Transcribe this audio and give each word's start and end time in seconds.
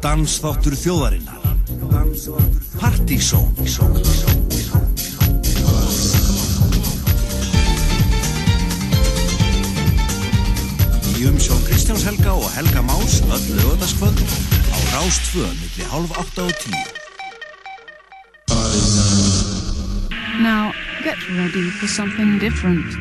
Dansþáttur 0.00 0.72
þjóðarinnar. 0.80 1.40
Partizón 2.80 3.52
Í 11.20 11.26
umsjón 11.28 11.60
Kristjáns 11.66 12.06
Helga 12.08 12.32
og 12.32 12.48
Helga 12.56 12.80
Más 12.88 13.20
öll 13.28 13.44
lögadaskvöld 13.58 14.24
á 14.72 14.76
Rástföð 14.94 15.52
millir 15.60 15.92
hálf 15.92 16.16
8 16.16 16.48
og 16.48 16.54
10 16.64 17.00
Now, 20.40 20.72
get 21.04 21.18
ready 21.28 21.68
for 21.76 21.86
something 21.86 22.38
different. 22.38 22.96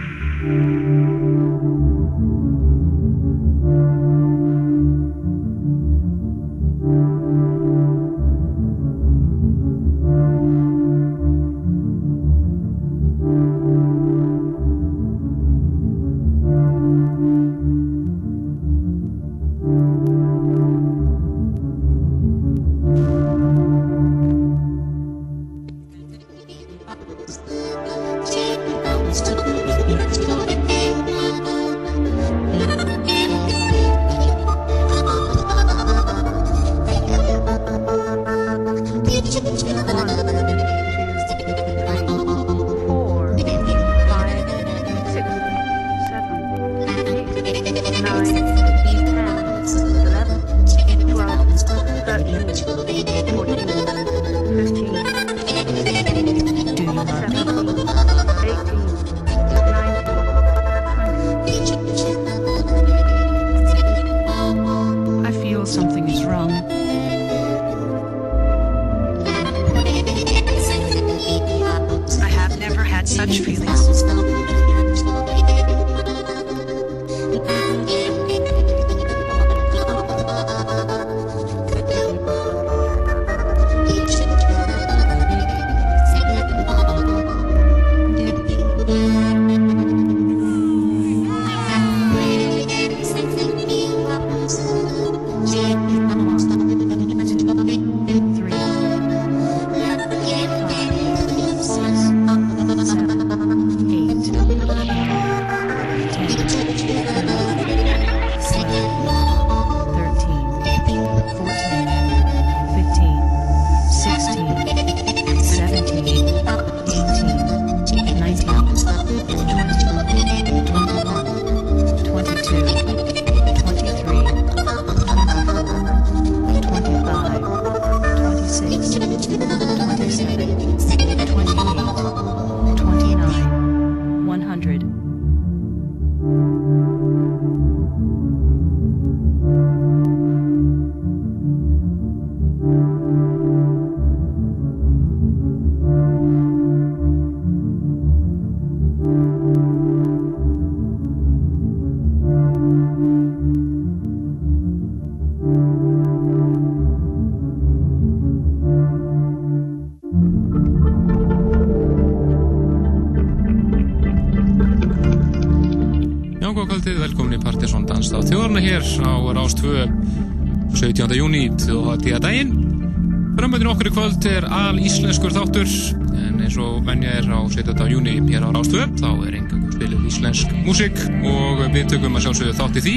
Við 181.89 182.03
tökum 182.03 182.17
að 182.19 182.21
sjálfsögðu 182.27 182.53
þátt 182.53 182.75
í 182.77 182.81
því 182.85 182.91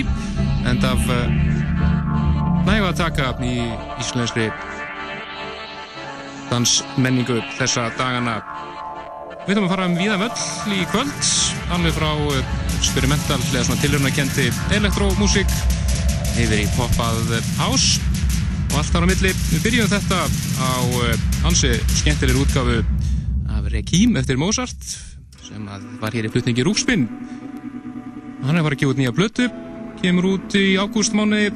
en 0.69 0.83
af 0.85 1.05
uh, 1.09 1.37
næfa 2.67 2.91
að 2.91 2.99
taka 2.99 3.29
í 3.41 3.55
íslenskri 4.03 4.49
dansmenningu 6.51 7.39
þessa 7.57 7.87
dagana 7.97 8.35
Við 9.47 9.55
ætlum 9.55 9.65
að 9.65 9.73
fara 9.73 9.87
um 9.89 9.97
víða 9.97 10.19
völl 10.21 10.75
í 10.77 10.85
kvöld, 10.93 11.31
alveg 11.73 11.97
frá 11.97 12.11
uh, 12.13 12.53
experimental 12.77 13.41
eða 13.41 13.65
svona 13.71 13.81
tilhörnakendi 13.81 14.51
elektrómúsík 14.77 15.57
yfir 16.37 16.61
í 16.61 16.69
poppað 16.77 17.33
house 17.63 17.97
og 18.69 18.77
allt 18.83 18.93
þar 18.93 19.09
á 19.09 19.11
milli. 19.15 19.33
Við 19.55 19.69
byrjum 19.71 19.93
þetta 19.95 20.21
á 20.61 20.73
uh, 20.85 21.49
ansi 21.49 21.73
skemmtilegir 21.97 22.45
útgáfu 22.45 22.83
af 23.57 23.73
Rekim 23.73 24.21
eftir 24.21 24.37
Mozart 24.37 24.85
sem 25.49 25.65
var 26.03 26.13
hér 26.13 26.29
í 26.29 26.35
flutningi 26.37 26.69
Rúkspinn. 26.69 27.09
Hann 28.53 28.59
er 28.61 28.67
farið 28.67 28.77
að 28.77 28.81
gefa 28.83 28.93
út 28.93 28.99
nýja 29.01 29.13
blötu, 29.17 29.45
kemur 30.03 30.27
út 30.29 30.55
í 30.61 30.75
ágústmáni. 30.77 31.47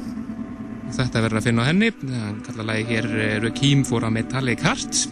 Þetta 0.95 1.21
verður 1.21 1.37
að 1.37 1.43
finna 1.45 1.61
á 1.61 1.69
henni. 1.69 1.91
Hann 1.93 2.39
kallar 2.41 2.65
lagi 2.71 2.87
hér 2.87 3.05
uh, 3.05 3.25
Rekim 3.43 3.83
for 3.85 4.01
a 4.01 4.09
Metallic 4.09 4.63
Heart. 4.65 5.03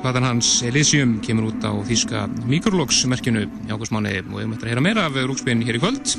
Platan 0.00 0.24
hans 0.24 0.54
Elysium 0.64 1.18
kemur 1.20 1.50
út 1.50 1.60
á 1.60 1.76
þýska 1.84 2.22
Micrologs-merkinu 2.48 3.44
í 3.44 3.68
ágústmáni 3.68 4.14
og 4.22 4.32
við 4.38 4.48
möttum 4.54 4.64
að 4.64 4.72
heyra 4.72 4.86
meira 4.86 5.04
af 5.10 5.20
Rúkspinn 5.20 5.60
hér 5.68 5.76
í 5.76 5.82
kvöld. 5.84 6.14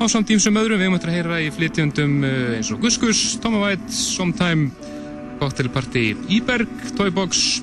Á 0.00 0.08
samt 0.08 0.32
tímsum 0.32 0.56
öðrum 0.62 0.80
við 0.80 0.94
möttum 0.94 1.12
að 1.12 1.18
heyra 1.18 1.42
í 1.44 1.52
flytjundum 1.52 2.16
eh, 2.24 2.40
eins 2.62 2.72
og 2.72 2.80
Guskus, 2.80 3.20
Tommy 3.44 3.60
White, 3.60 3.92
Sometime, 3.92 4.70
Cocktail 5.36 5.68
Party, 5.76 6.14
Íberg, 6.32 6.72
Toybox, 6.96 7.60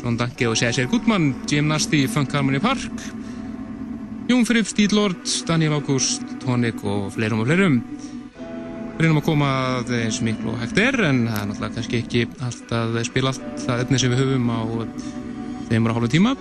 Svon 0.00 0.16
Danke 0.16 0.48
og 0.48 0.56
Cæsir 0.56 0.88
Gutmann, 0.88 1.34
Jim 1.44 1.68
Nasty, 1.68 2.06
Funk 2.08 2.32
Harmony 2.32 2.64
Park, 2.64 3.01
Jón 4.42 4.46
Fripp, 4.46 4.66
Stíl 4.66 4.90
Lord, 4.90 5.16
Daniel 5.46 5.72
August, 5.72 6.22
Tonic 6.42 6.80
og 6.82 7.12
fleirum 7.14 7.44
og 7.44 7.46
fleirum. 7.46 7.76
Við 8.96 9.04
reynum 9.04 9.20
að 9.20 9.28
koma 9.28 9.50
að 9.76 9.92
eins 10.00 10.18
miklu 10.18 10.50
og 10.50 10.58
hægt 10.58 10.80
er 10.82 10.98
en 11.06 11.20
það 11.28 11.36
er 11.38 11.46
náttúrulega 11.46 11.76
kannski 11.76 12.00
ekki 12.00 12.22
allt 12.42 12.74
að 12.74 12.98
spila 13.06 13.30
allt 13.30 13.62
það 13.62 13.84
efni 13.84 14.00
sem 14.02 14.10
við 14.10 14.24
höfum 14.24 14.50
á 14.50 14.58
þeimur 15.68 15.94
og 15.94 16.00
hálfum 16.00 16.12
tíma. 16.16 16.34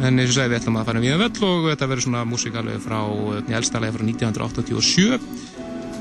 En 0.00 0.16
eins 0.16 0.32
og 0.32 0.38
segi 0.38 0.48
við 0.48 0.58
ætlum 0.62 0.80
að 0.80 0.88
fara 0.88 1.04
við 1.04 1.18
um 1.18 1.22
völl 1.26 1.44
og 1.50 1.68
þetta 1.74 1.92
verður 1.92 2.06
svona 2.08 2.26
músikalveg 2.32 2.82
frá, 2.88 2.98
elstalega 3.60 3.98
frá 4.00 4.08
1987 4.08 5.20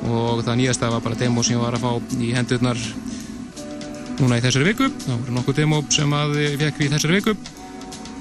og 0.07 0.43
það 0.47 0.59
nýjasta 0.63 0.95
var 0.95 1.03
bara 1.03 1.19
demo 1.19 1.43
sem 1.43 1.59
ég 1.59 1.65
var 1.67 1.75
að 1.75 1.83
fá 1.83 2.15
í 2.15 2.31
hendurnar 2.31 2.79
núna 4.23 4.39
í 4.39 4.47
þessari 4.47 4.71
viku. 4.71 4.93
Það 5.03 5.17
voru 5.17 5.41
nokkuð 5.41 5.63
demo 5.65 5.83
sem 5.91 6.21
að 6.23 6.45
ég 6.47 6.61
fekk 6.63 6.85
í 6.87 6.93
þessari 6.95 7.19
viku 7.19 7.58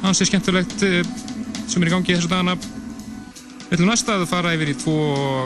ansið 0.07 0.31
skemmtilegt 0.31 0.83
eh, 0.87 1.01
sem 1.69 1.83
er 1.83 1.91
í 1.91 1.95
gangi 1.95 2.15
þessu 2.15 2.31
dagana. 2.31 2.57
Við 3.69 3.77
ætlum 3.77 3.91
næsta 3.91 4.17
að 4.17 4.29
fara 4.31 4.55
yfir 4.57 4.73
í 4.73 4.77
tvo 4.81 4.99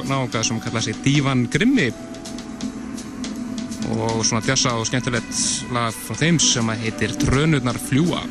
nága 0.06 0.44
sem 0.46 0.60
kalla 0.62 0.82
sig 0.84 0.98
Divan 1.02 1.46
Grimmi 1.50 1.88
og 3.92 4.22
svona 4.24 4.40
djassa 4.44 4.76
og 4.78 4.86
skemmtilegt 4.88 5.72
lag 5.74 5.92
frá 5.92 6.16
þeim 6.20 6.38
sem 6.40 6.70
heitir 6.84 7.16
Trönurnar 7.20 7.80
fljúa. 7.82 8.22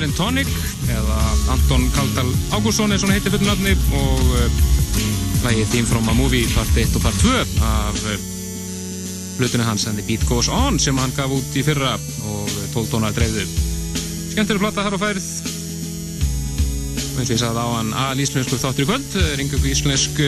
Tónlistamæðurinn 0.00 0.16
Tonic 0.16 0.48
eða 0.88 1.16
Anton 1.52 1.82
Kaldal 1.92 2.28
Ágúrsson 2.56 2.92
er 2.92 3.00
svona 3.00 3.16
heitir 3.16 3.32
fullnafni 3.34 3.74
og 3.92 4.22
hlægið 5.42 5.64
uh, 5.64 5.70
Theme 5.72 5.88
from 5.88 6.08
a 6.08 6.14
Movie 6.16 6.48
part 6.54 6.76
1 6.76 6.96
og 6.96 7.02
part 7.04 7.18
2 7.20 7.32
af 7.66 7.98
hlutunni 9.38 9.64
uh, 9.64 9.68
hans 9.68 9.86
and 9.86 9.98
the 9.98 10.04
beat 10.06 10.24
goes 10.28 10.48
on 10.48 10.78
sem 10.78 10.96
hann 10.96 11.12
gaf 11.16 11.32
út 11.32 11.56
í 11.56 11.64
fyrra 11.66 11.98
og 12.24 12.54
12 12.72 12.88
tónar 12.92 13.12
dreifðu. 13.16 13.44
Skemmtileg 14.32 14.62
platta 14.62 14.86
þar 14.86 14.96
á 14.96 15.00
færð 15.04 15.28
eins 17.20 17.28
og 17.28 17.34
ég 17.34 17.42
sagði 17.42 17.60
á 17.60 17.68
hann 17.74 17.90
að 18.06 18.22
íslensku 18.24 18.60
þáttur 18.60 18.86
í 18.86 18.88
kvöld 18.88 19.18
ringa 19.36 19.58
ykkur 19.58 19.72
íslensk 19.74 20.22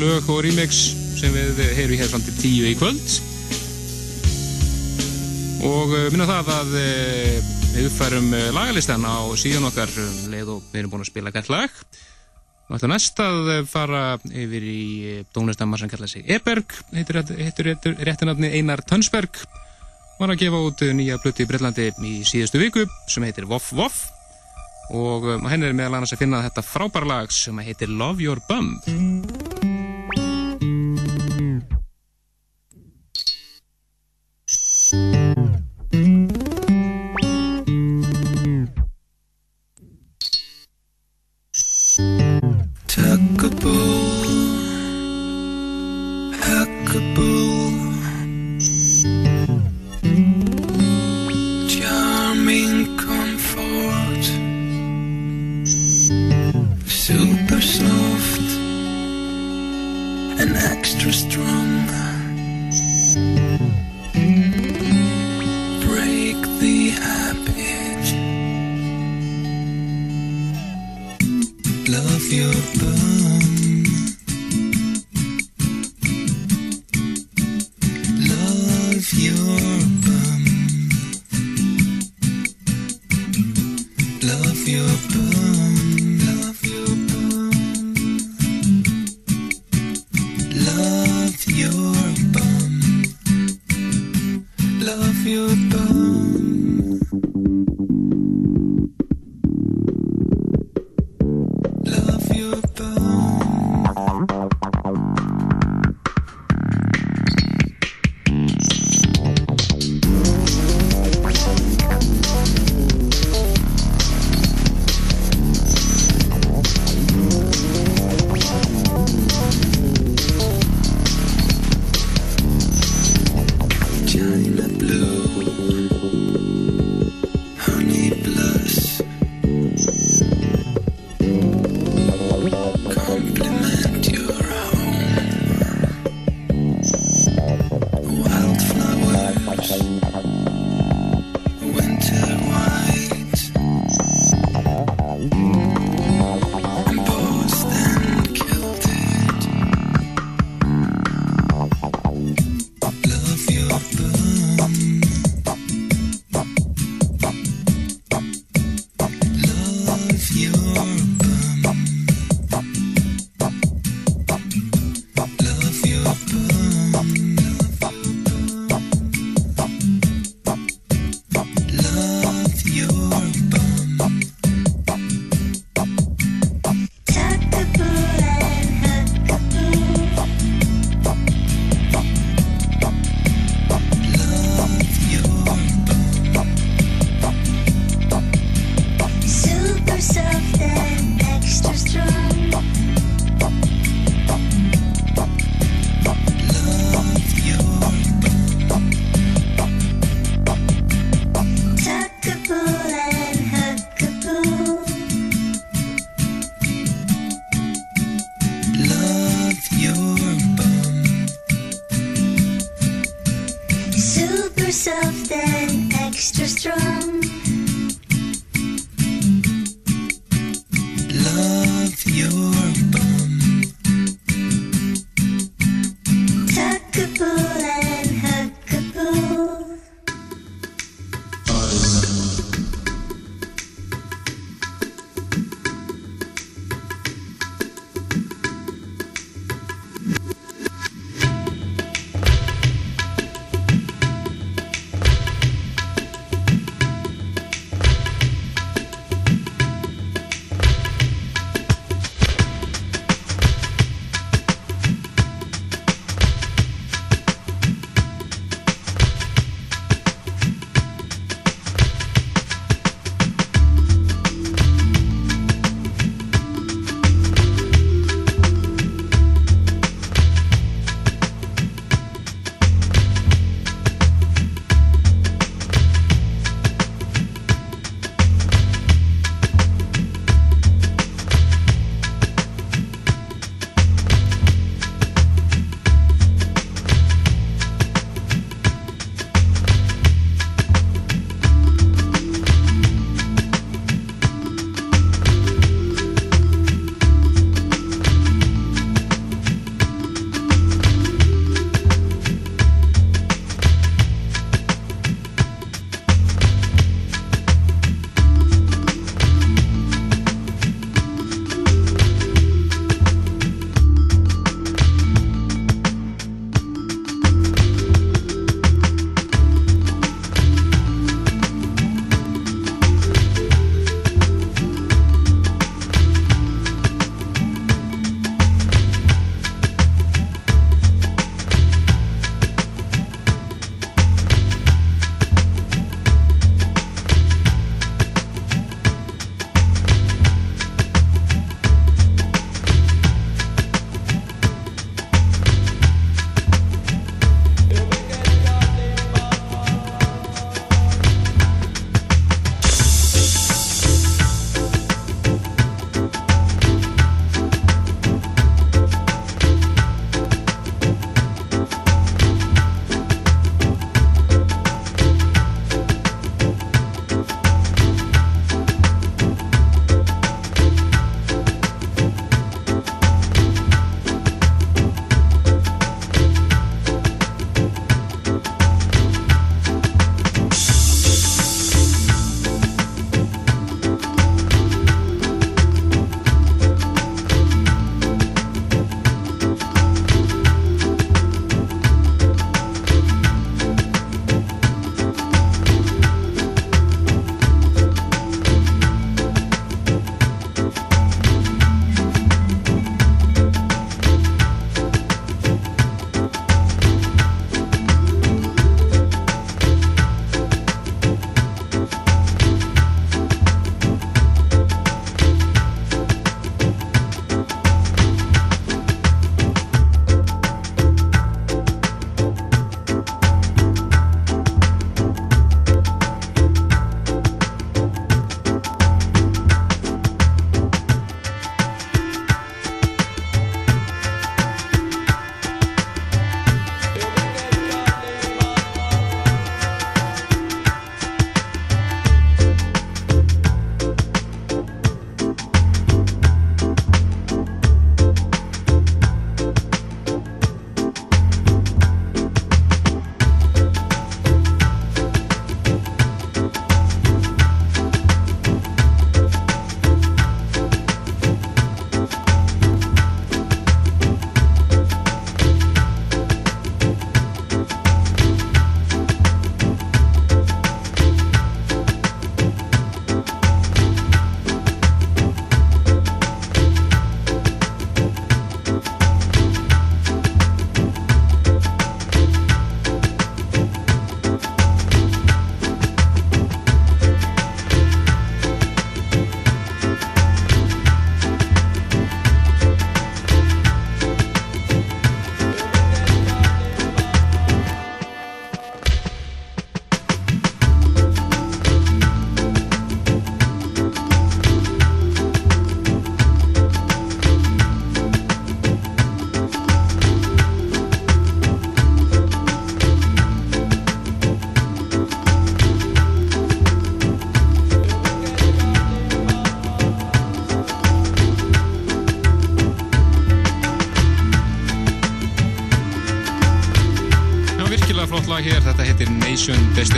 lög 0.00 0.30
og 0.32 0.40
remix 0.46 0.94
sem 1.18 1.34
við 1.34 1.60
heyrum 1.76 2.00
hér 2.00 2.08
fram 2.08 2.24
til 2.24 2.38
10 2.40 2.72
í 2.72 2.78
kvöld. 2.80 3.18
Og 5.64 5.92
minna 6.12 6.28
það 6.28 6.50
að 6.54 6.72
við 7.74 7.88
uppfærum 7.88 8.28
eh, 8.36 8.50
lagalistan 8.54 9.02
á 9.02 9.26
síðan 9.38 9.66
okkar 9.66 9.90
um 9.98 10.18
leið 10.30 10.50
og 10.54 10.66
við 10.70 10.80
erum 10.80 10.92
búin 10.92 11.02
að 11.02 11.10
spila 11.10 11.32
gætt 11.34 11.50
lag. 11.50 11.80
Og 12.68 12.76
ætlum 12.78 12.94
næst 12.94 13.18
að 13.20 13.50
fara 13.68 14.02
yfir 14.30 14.68
í 14.70 14.84
eh, 15.10 15.24
tónlistamar 15.34 15.82
sem 15.82 15.90
kalla 15.90 16.08
sig 16.10 16.24
Eberg 16.30 16.70
heitur, 16.94 17.20
heitur, 17.24 17.70
heitur 17.72 17.98
réttinafni 18.06 18.52
Einar 18.54 18.84
Tönsberg 18.86 19.42
var 20.20 20.30
að 20.30 20.44
gefa 20.44 20.62
út 20.70 20.86
nýja 20.94 21.18
blötu 21.22 21.42
í 21.42 21.50
Breitlandi 21.50 21.90
í 22.06 22.16
síðustu 22.22 22.62
viku 22.62 22.86
sem 23.10 23.26
heitir 23.26 23.50
Voff 23.50 23.74
Voff. 23.74 24.06
Og 24.94 25.26
henni 25.48 25.66
er 25.66 25.74
meðal 25.76 25.98
annars 25.98 26.14
að 26.14 26.26
finna 26.26 26.44
þetta 26.46 26.68
frábæra 26.68 27.10
lag 27.16 27.34
sem 27.34 27.58
heitir 27.64 27.90
Love 27.90 28.22
Your 28.22 28.44
Bum 28.46 28.76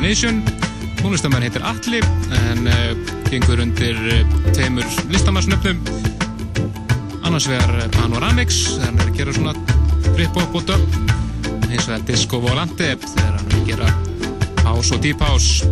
Nation 0.07 0.39
Destination 0.39 1.01
tónlistamæn 1.03 1.43
heitir 1.43 1.65
Alli 1.67 1.99
en 2.31 2.69
uh, 2.71 2.75
gengur 3.27 3.59
undir 3.59 3.97
uh, 3.99 4.37
tveimur 4.55 4.85
listamarsnöfnum 5.11 5.81
annars 7.27 7.49
vegar 7.51 7.89
Panoramix 7.97 8.61
þegar 8.69 8.85
hann 8.87 9.01
er 9.03 9.11
að 9.11 9.19
gera 9.19 9.35
svona 9.35 9.55
trip-hop 10.13 10.55
og 10.61 10.69
dub. 10.69 10.95
Eins 11.67 11.89
og 11.89 11.89
það 11.89 11.97
er 11.97 12.05
Disco 12.13 12.41
Volante 12.45 12.93
þegar 13.03 13.35
hann 13.35 13.51
er 13.51 13.59
að 13.59 13.67
gera 13.73 13.91
house 14.69 14.95
og 14.95 15.03
deep 15.03 15.27
house 15.27 15.67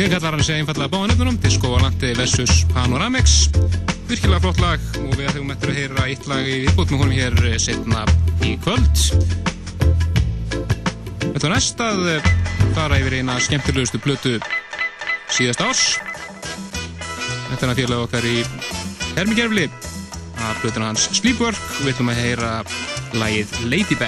hér 0.00 0.08
kallar 0.08 0.38
hann 0.38 0.46
sig 0.48 0.62
einfallega 0.62 0.94
báðanöfnunum 0.96 1.36
Disco 1.44 1.74
Volante 1.74 2.14
vs 2.16 2.64
Panoramix. 2.72 3.50
Virkilega 4.08 4.40
flott 4.46 4.64
lag 4.64 4.90
og 5.04 5.12
við 5.12 5.28
ætlum 5.28 5.52
eftir 5.52 5.74
að 5.74 5.82
heyra 5.82 6.08
eitt 6.08 6.32
lag 6.32 6.48
í 6.48 6.62
viðbútt 6.64 6.96
með 6.96 7.04
honum 7.04 7.16
hér 7.20 7.40
eh, 7.52 7.60
setna 7.68 8.08
í 8.48 8.56
kvöld 8.64 9.59
Þetta 11.30 11.46
er 11.46 11.52
næst 11.54 11.82
að 11.84 12.08
eh, 12.10 12.30
fara 12.74 12.98
yfir 13.00 13.20
eina 13.20 13.36
skemmtilegustu 13.42 14.00
blötu 14.02 14.32
síðast 15.30 15.62
árs. 15.64 15.84
Þetta 17.50 17.62
er 17.66 17.72
að 17.72 17.82
félag 17.82 18.04
okkar 18.08 18.26
í 18.26 18.40
Hermigerfli 19.14 19.68
af 19.70 20.60
blötuna 20.64 20.90
hans 20.90 21.06
Sleepwork. 21.14 21.60
Við 21.84 21.94
ætlum 21.94 22.12
að 22.12 22.22
heyra 22.24 22.52
lagið 23.14 23.56
Lady 23.70 23.98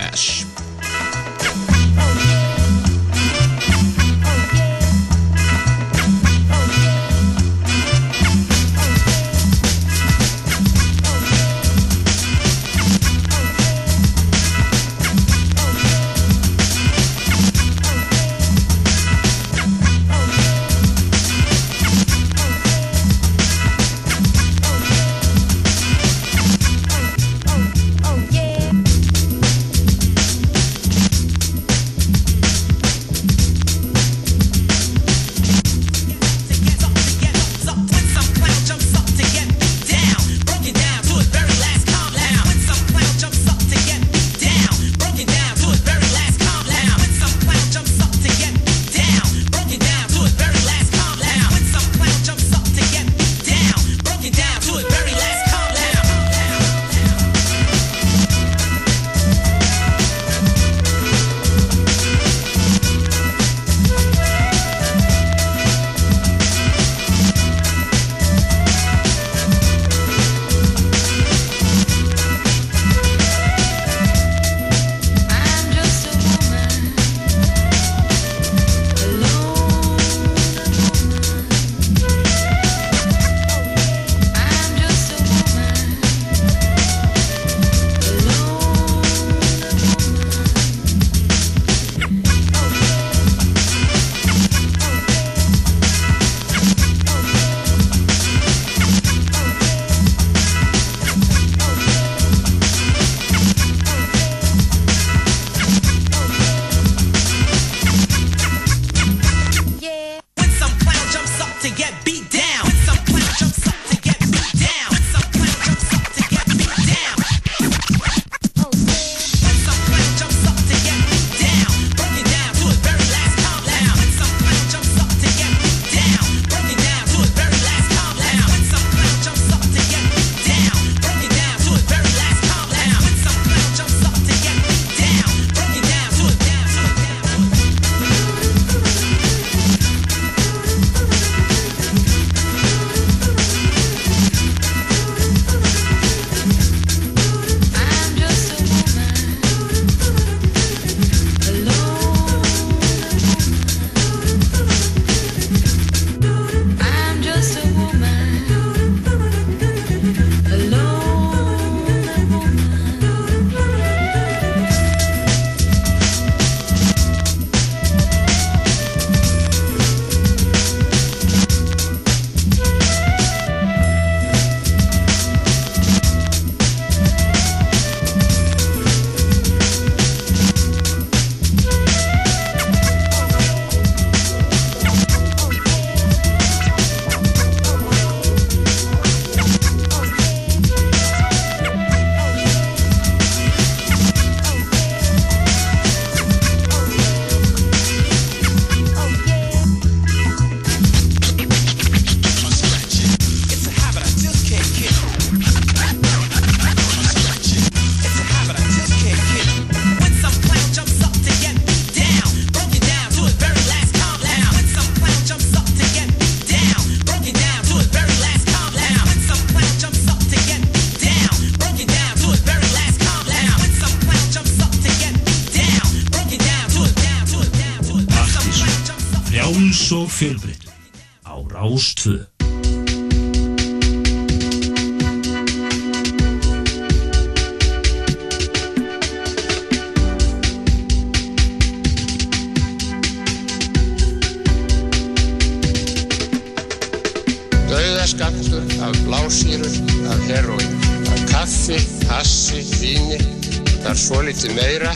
lítið 254.42 254.56
meira 254.58 254.90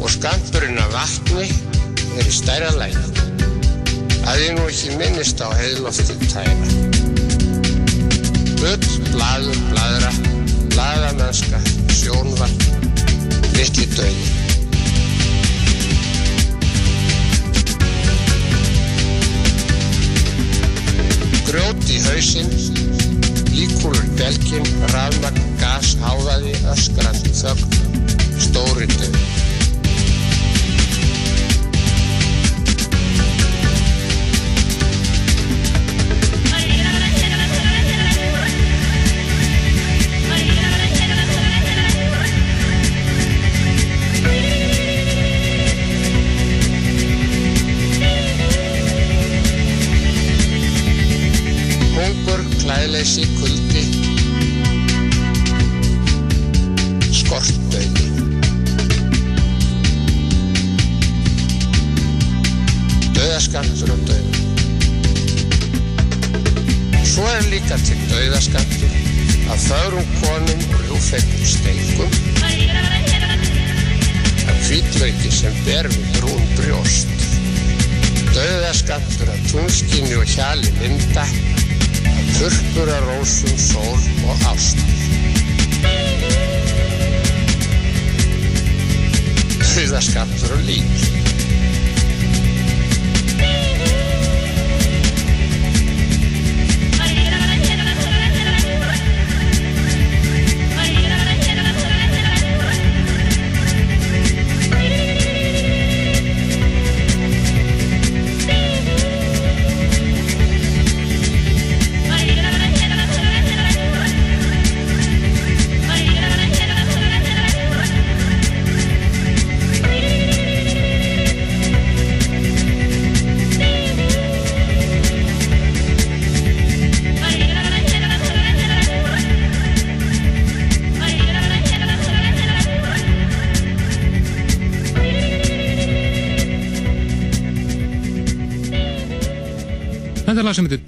og 0.00 0.08
skamturinn 0.08 0.78
af 0.80 0.92
vatni 0.94 1.44
er 2.16 2.24
í 2.24 2.30
stæra 2.32 2.70
lægi. 2.72 3.02
Það 4.22 4.44
er 4.44 4.54
nú 4.56 4.62
ekki 4.70 4.94
minnist 4.96 5.42
á 5.44 5.52
heilóttið 5.52 6.22
tæra. 6.32 6.68
Böll, 8.62 8.88
blaður, 9.10 9.60
bladra, 9.68 10.12
bladamennska, 10.72 11.60
sjónvart, 11.92 12.64
vitli 13.58 13.84
dögi. 13.92 14.32
Grjót 21.50 21.92
í 21.92 22.00
hausinn, 22.08 22.56
líkúlur 23.52 24.08
belgin, 24.16 24.74
rafmagn, 24.96 25.44
gas, 25.60 25.92
háðaði, 26.00 26.56
öskrand, 26.72 27.34
þögg, 27.36 27.73
stóri 28.38 28.86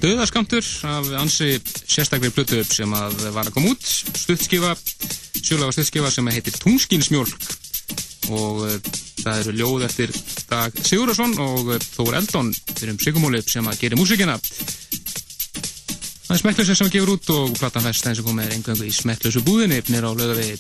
Döðaskamtur 0.07 0.63
af 0.87 1.09
ansi 1.19 1.57
sérstaklega 1.83 2.31
plötu 2.31 2.61
sem 2.63 2.93
að 2.95 3.25
var 3.35 3.49
að 3.49 3.57
koma 3.57 3.73
út. 3.73 3.83
Stuttskifa, 4.15 4.77
sjölega 5.41 5.75
stuttskifa 5.75 6.13
sem 6.15 6.29
heitir 6.31 6.55
Tungskinsmjólk 6.63 7.49
og 8.31 8.61
uh, 8.69 8.77
það 9.25 9.41
eru 9.41 9.55
ljóð 9.59 9.87
eftir 9.89 10.13
Dag 10.47 10.79
Sigurðarsson 10.79 11.35
og 11.43 11.73
uh, 11.75 11.83
Þór 11.97 12.21
Eldon 12.21 12.53
fyrir 12.55 12.95
um 12.95 13.03
Sigurmólið 13.03 13.51
sem 13.51 13.67
að 13.67 13.83
gera 13.83 13.99
músikina. 13.99 14.39
Það 16.29 16.35
er 16.37 16.43
smekklösa 16.45 16.79
sem 16.79 16.87
að 16.87 16.95
gefur 17.01 17.15
út 17.17 17.35
og 17.35 17.59
platan 17.59 17.87
fest 17.89 18.07
eins 18.07 18.23
og 18.23 18.31
komið 18.31 18.47
er 18.47 18.57
engangu 18.61 18.87
í 18.87 18.95
smekklösu 18.95 19.43
búðinni 19.47 19.83
nýra 19.91 20.15
á 20.15 20.19
lögavi 20.23 20.53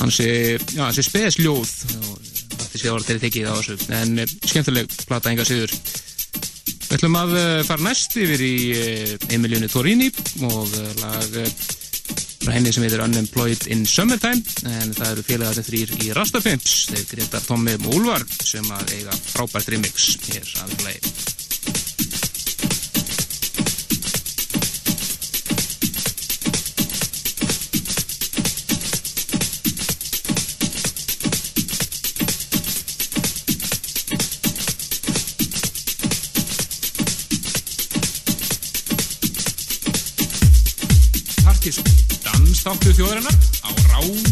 hansi, 0.00 0.30
já, 0.56 0.86
hansi 0.86 1.04
spesljóð 1.04 1.76
og 2.00 2.16
þetta 2.56 2.72
sé 2.72 2.88
að 2.88 2.94
orða 2.96 3.10
til 3.10 3.22
tekið 3.26 3.52
á 3.52 3.54
þessu 3.60 3.80
en 4.00 4.24
uh, 4.24 4.38
skemmtileg 4.48 5.00
plata 5.04 5.34
enga 5.34 5.44
sigur 5.44 5.76
ætlum 7.00 7.16
að 7.16 7.30
eh, 7.40 7.60
fara 7.64 7.80
næst 7.86 8.16
yfir 8.20 8.42
í 8.44 8.56
eh, 8.76 9.12
Emilionu 9.32 9.70
Torini 9.72 10.10
og 10.44 10.74
eh, 10.76 10.90
lag 11.00 11.38
frá 12.42 12.52
henni 12.52 12.74
sem 12.76 12.84
heitir 12.84 13.00
Unemployed 13.00 13.64
in 13.72 13.86
Summertime 13.88 14.44
en 14.68 14.92
það 14.92 15.14
eru 15.14 15.24
félagarnir 15.24 15.68
þrýr 15.70 15.96
í 15.96 16.12
Rastafimps 16.18 16.76
þeir 16.92 17.08
Gretar, 17.14 17.48
Tommi 17.48 17.78
og 17.80 17.92
Úlfar 17.96 18.28
sem 18.44 18.68
að 18.76 18.96
eiga 18.98 19.16
frábært 19.32 19.72
remix 19.72 20.12
hér 20.28 20.56
að 20.66 21.39
dansþáttu 42.70 42.92
þjóðarinnar 42.94 43.34
á 43.66 43.70
Rástfö 43.90 44.29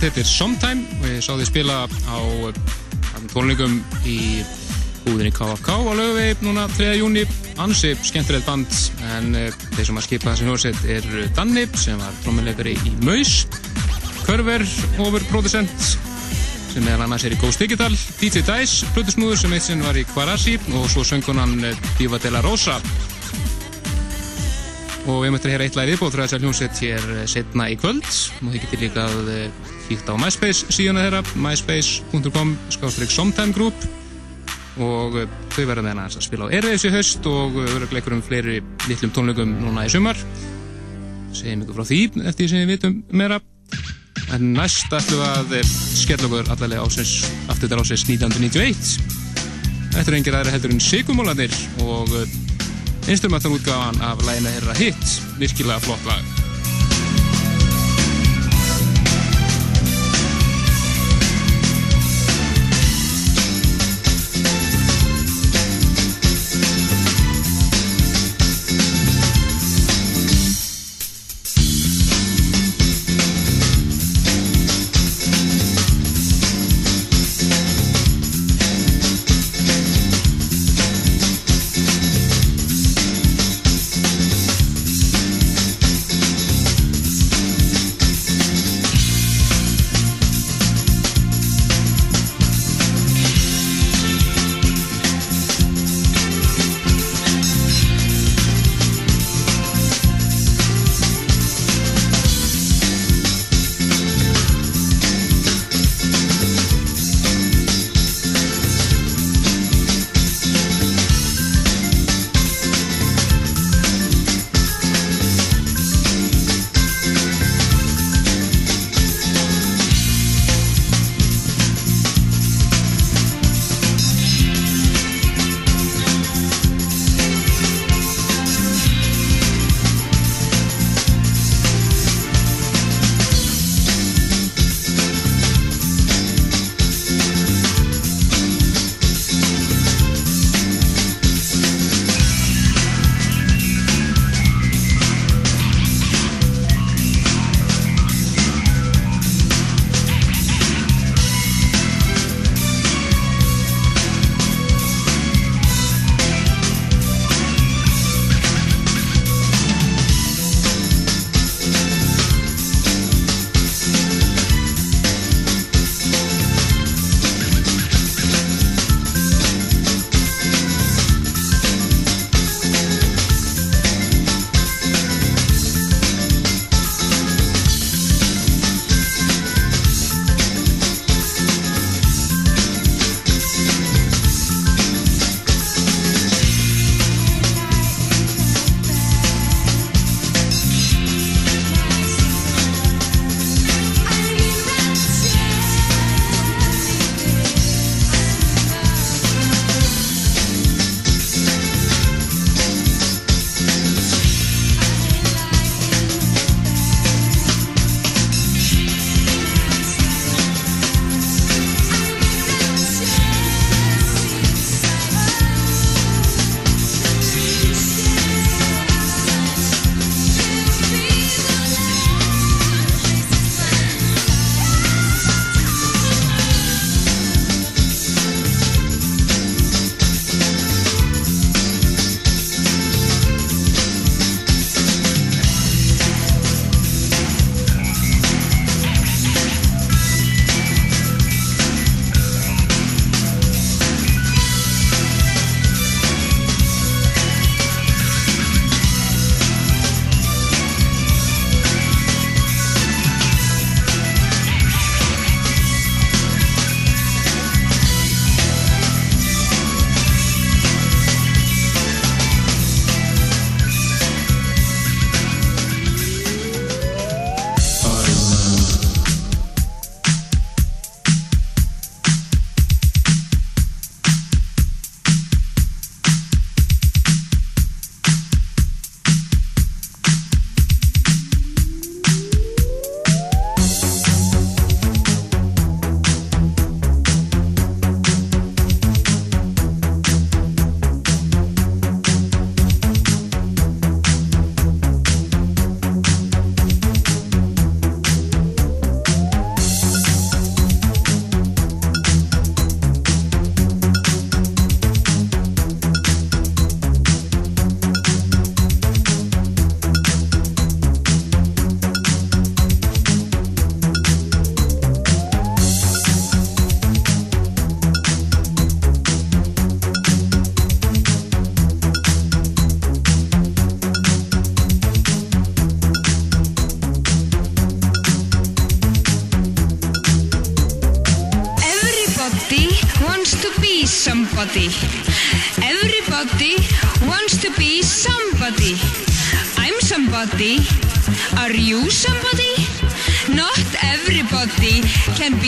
hljómsveit 0.00 0.16
heitir 0.16 0.28
Sometime 0.32 0.84
og 1.02 1.08
ég 1.10 1.20
sá 1.20 1.34
því 1.36 1.44
spila 1.44 1.74
á 2.08 2.18
tónleikum 3.34 3.74
í 4.08 4.40
búðinni 5.04 5.32
KFK 5.34 5.74
á 5.76 5.92
lögvei 5.92 6.30
núna 6.40 6.64
3. 6.72 6.94
júni 6.96 7.26
ansi 7.60 7.90
skemmtilegt 8.00 8.46
band 8.48 8.78
en 9.12 9.34
uh, 9.36 9.58
þeir 9.74 9.90
sem 9.90 9.98
að 10.00 10.06
skipa 10.06 10.30
þessi 10.30 10.46
hljómsveit 10.46 10.86
er 10.88 11.08
Danni 11.36 11.66
sem 11.76 12.00
var 12.00 12.16
trómmuleikari 12.24 12.78
í 12.80 12.94
Maus 13.04 13.44
Körver, 14.24 14.64
overproducent 15.04 15.74
sem 16.70 16.86
meðal 16.86 17.04
annars 17.04 17.26
er 17.28 17.36
í 17.36 17.40
Ghost 17.42 17.60
Digital 17.60 17.92
DJ 17.92 18.40
Dice, 18.46 18.88
Plutusnúður 18.94 19.42
sem 19.42 19.52
eitt 19.52 19.66
sinn 19.66 19.84
var 19.84 19.98
í 20.00 20.06
Kvarasi 20.14 20.56
og 20.78 20.86
svo 20.88 21.04
söngunan 21.04 21.58
Diva 21.98 22.22
de 22.22 22.32
la 22.32 22.40
Rosa 22.46 22.78
og 25.10 25.26
við 25.26 25.34
möttum 25.34 25.50
að 25.50 25.58
hera 25.58 25.68
eitt 25.68 25.76
lagi 25.76 25.92
viðbóð 25.92 26.16
frá 26.16 26.24
þessar 26.24 26.46
hljómsveit 26.46 26.82
hér 26.86 27.12
setna 27.28 27.68
í 27.68 27.76
kvöld 27.76 28.08
og 28.08 28.48
þið 28.48 28.64
getur 28.64 28.82
líka 28.86 29.04
að 29.10 29.68
kíkta 29.90 30.14
á 30.14 30.22
MySpace 30.22 30.70
síðan 30.70 31.00
að 31.00 31.06
þeirra 31.08 31.22
myspace.com 31.44 32.54
skástrík 32.70 33.10
Somtime 33.10 33.54
Group. 33.56 33.74
Og 34.80 35.16
þau 35.50 35.64
verða 35.66 35.82
með 35.82 35.90
hann 35.90 36.02
að 36.06 36.20
spila 36.24 36.46
á 36.46 36.54
Erðis 36.56 36.86
í 36.86 36.92
haust 36.94 37.26
og 37.28 37.56
verða 37.58 37.90
gleikur 37.90 38.14
um 38.16 38.22
fleiri 38.24 38.60
litlum 38.86 39.12
tónleikum 39.16 39.56
núna 39.58 39.84
í 39.88 39.92
sumar. 39.92 40.18
Segjum 41.34 41.64
ykkur 41.66 41.80
frá 41.80 41.88
því 41.90 42.00
eftir 42.22 42.44
því 42.44 42.50
sem 42.52 42.62
við 42.62 42.72
vitum 42.76 43.00
meira. 43.10 43.40
En 44.30 44.52
næst 44.54 44.92
ætlum 44.94 45.24
við 45.50 45.58
að 45.58 45.72
skella 45.98 46.28
okkur 46.28 46.52
allavega 46.54 46.86
ásins 46.86 47.16
aftur 47.50 47.72
til 47.72 47.80
ásins 47.82 48.06
1991 48.06 49.18
Þetta 49.90 50.04
er 50.06 50.18
engir 50.20 50.36
aðra 50.38 50.54
heldur 50.54 50.74
en 50.76 50.84
Sigumólanir 50.84 51.56
og 51.82 52.14
instrumentalútgáðan 53.10 53.98
af 54.06 54.22
lægina 54.28 54.54
herra 54.54 54.78
Hit 54.78 55.18
virkilega 55.40 55.82
flott 55.82 56.06
lag 56.06 56.39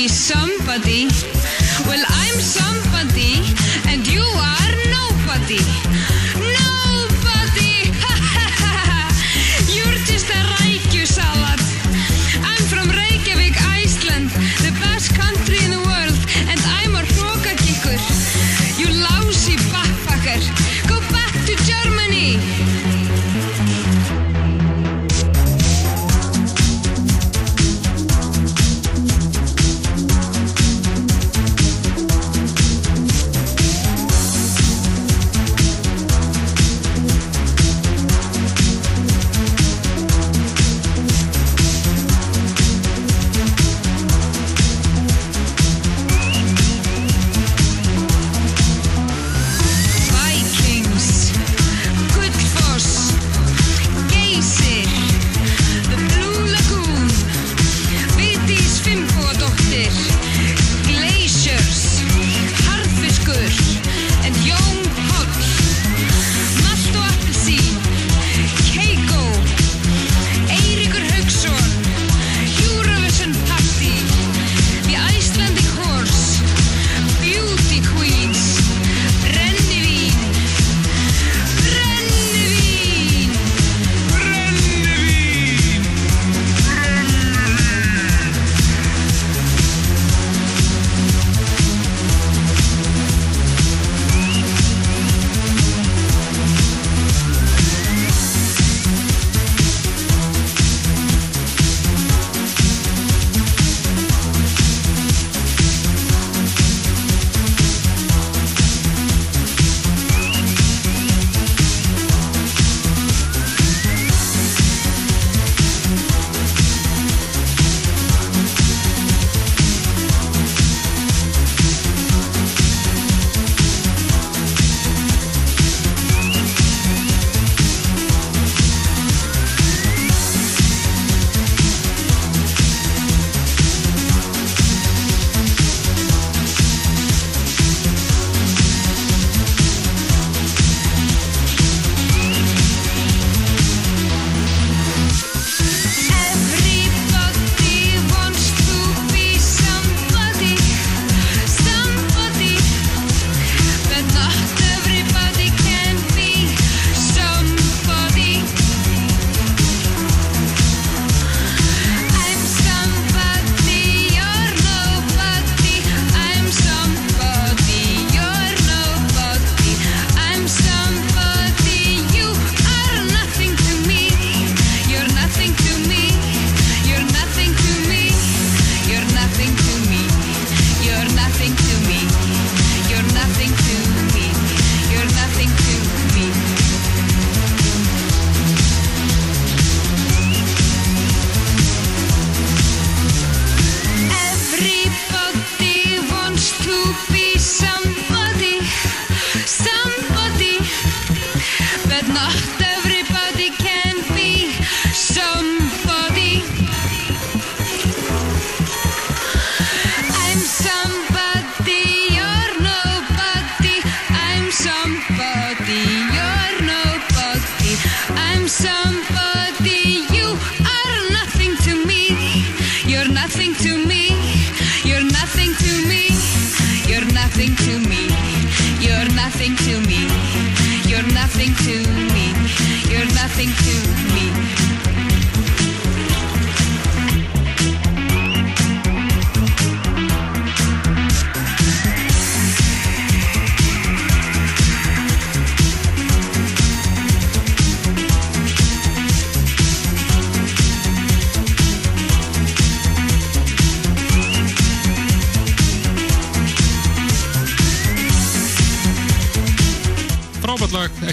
so 0.09 0.42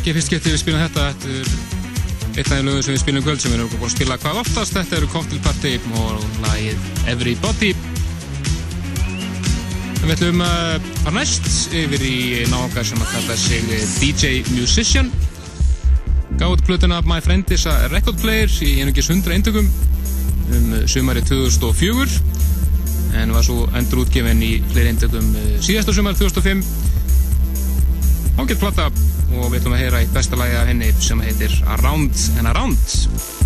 ekki 0.10 0.18
fyrst 0.18 0.32
getið 0.34 0.54
við 0.56 0.62
spilum 0.64 0.80
þetta 0.82 1.04
Þetta 2.34 2.40
er 2.40 2.40
einn 2.40 2.48
af 2.50 2.50
því 2.50 2.66
lögum 2.66 2.84
sem 2.86 2.94
við 2.96 3.02
spilum 3.02 3.24
kvöld 3.26 3.42
sem 3.44 3.52
við 3.52 3.60
erum 3.60 3.68
búin 3.74 3.84
að 3.86 3.92
spila 3.94 4.16
hvað 4.22 4.38
oftast. 4.40 4.74
Þetta 4.78 4.96
eru 4.98 5.10
Cocktail 5.12 5.42
Party 5.44 5.74
og 6.00 6.24
lagið 6.46 6.78
Everybody 7.12 7.70
Við 10.00 10.14
ætlum 10.16 10.42
að 10.46 10.88
fara 11.04 11.14
næst 11.14 11.50
yfir 11.78 12.06
í 12.08 12.16
nága 12.50 12.86
sem 12.88 13.04
að 13.04 13.12
kalla 13.12 13.36
sig 13.38 13.70
DJ 14.00 14.32
Musician. 14.56 15.12
Gátt 16.42 16.66
plötuna 16.66 17.04
My 17.06 17.20
Friend 17.22 17.54
is 17.54 17.68
a 17.70 17.76
Record 17.94 18.18
Player 18.24 18.50
í 18.66 18.80
einungis 18.80 19.12
100 19.12 19.36
eindökum 19.36 19.70
um 20.50 20.74
sumari 20.90 21.22
2004 21.28 22.08
en 23.20 23.36
var 23.36 23.46
svo 23.46 23.68
endur 23.78 24.08
útgefinn 24.08 24.42
í 24.42 24.56
fleiri 24.72 24.96
eindökum 24.96 25.30
eh, 25.38 25.56
síðasta 25.62 25.94
sumar 25.94 26.18
2005 26.18 26.66
Ágætt 28.40 28.62
platta 28.64 28.90
og 29.36 29.50
við 29.50 29.60
ætlum 29.62 29.78
að 29.78 29.84
heyra 29.84 30.02
í 30.06 30.10
besta 30.16 30.40
lægi 30.40 30.58
af 30.60 30.72
henni 30.72 30.94
sem 31.04 31.22
heitir 31.26 31.60
Around 31.78 32.26
and 32.40 32.52
Around 32.54 33.39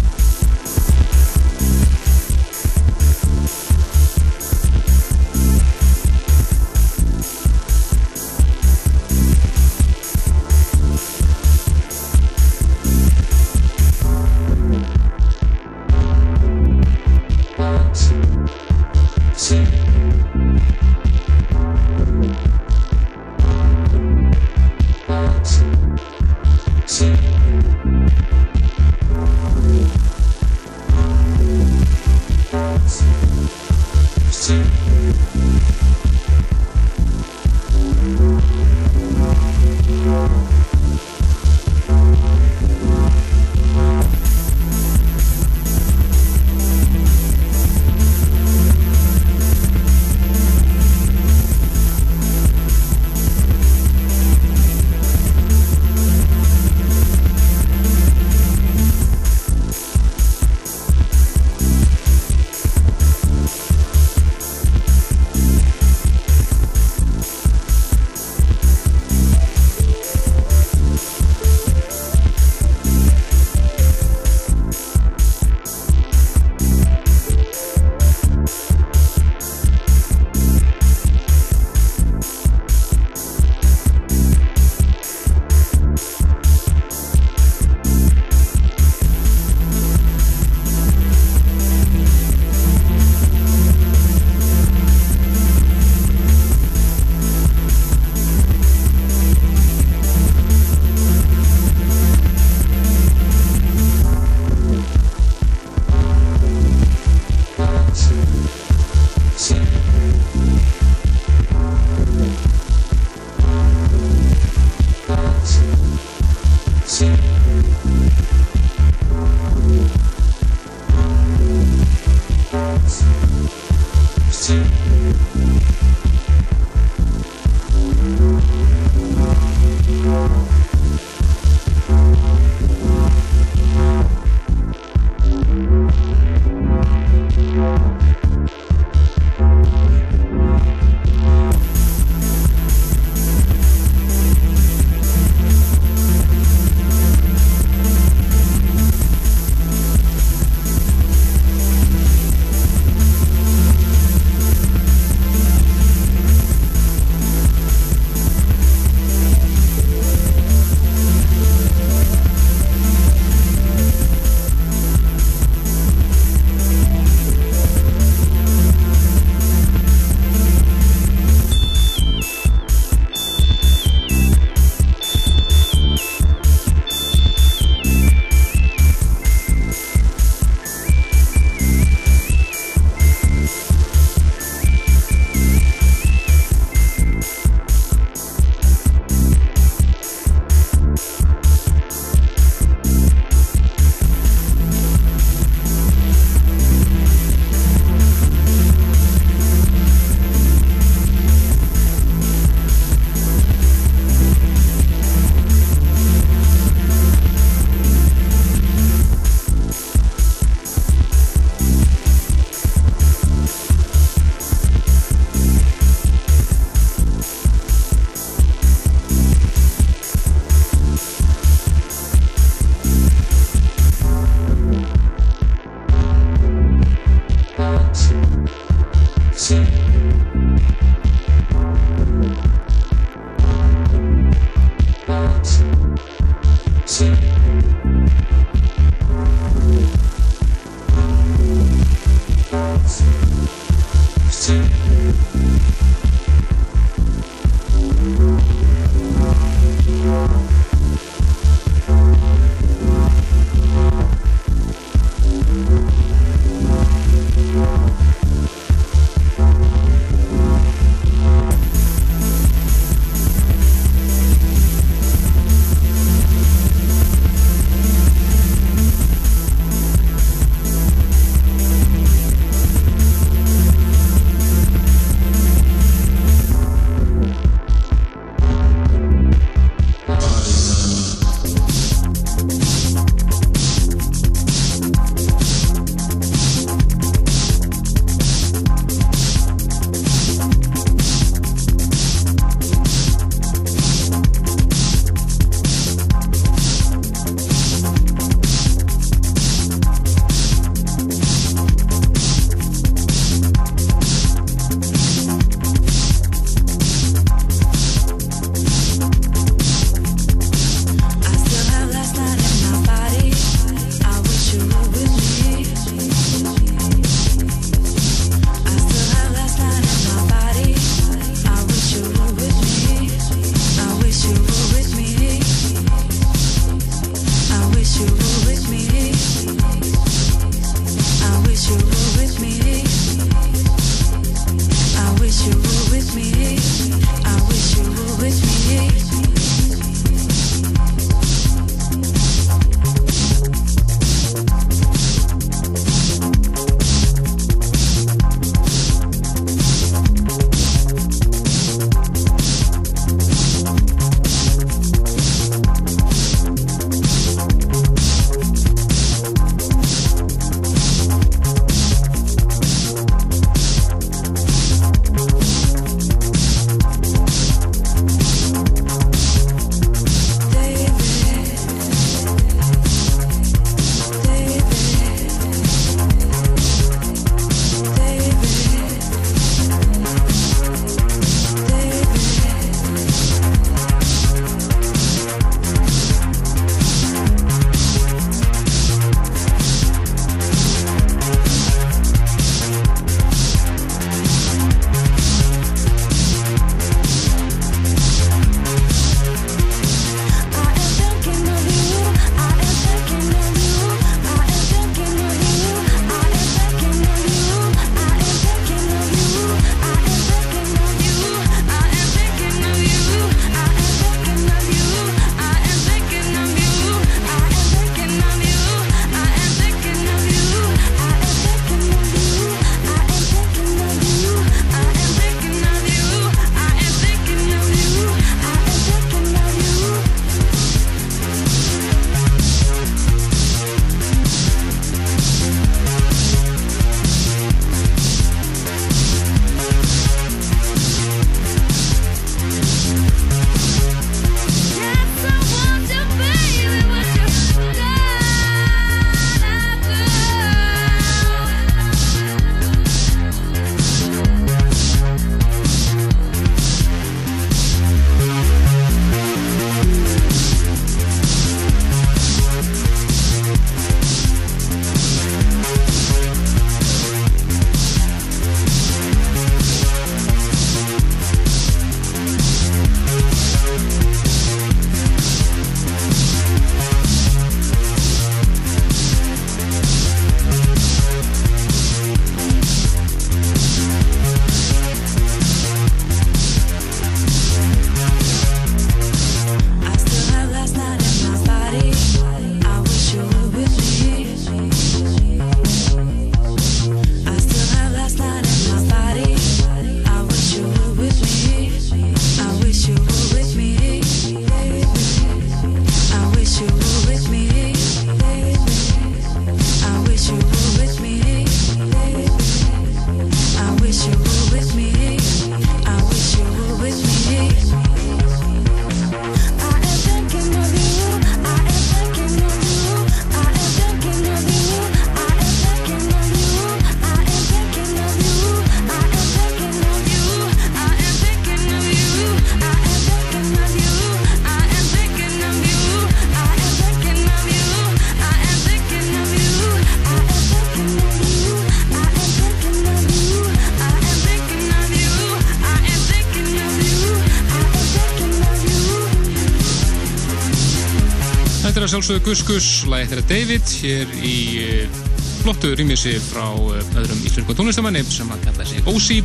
sjálfsögðu 552.03 552.27
Gus 552.27 552.41
Gus, 552.43 552.65
lagi 552.91 553.05
þeirra 553.07 553.23
David 553.29 553.69
hér 553.79 554.09
í 554.27 554.37
eh, 554.59 554.95
flottu 555.39 555.69
rýmissi 555.71 556.17
frá 556.19 556.49
eh, 556.51 556.97
öðrum 556.99 557.21
íslensku 557.23 557.55
tónlistamanni 557.55 558.01
sem 558.11 558.27
að 558.33 558.41
kalla 558.43 558.65
sig 558.67 558.89
Ósi 558.91 559.21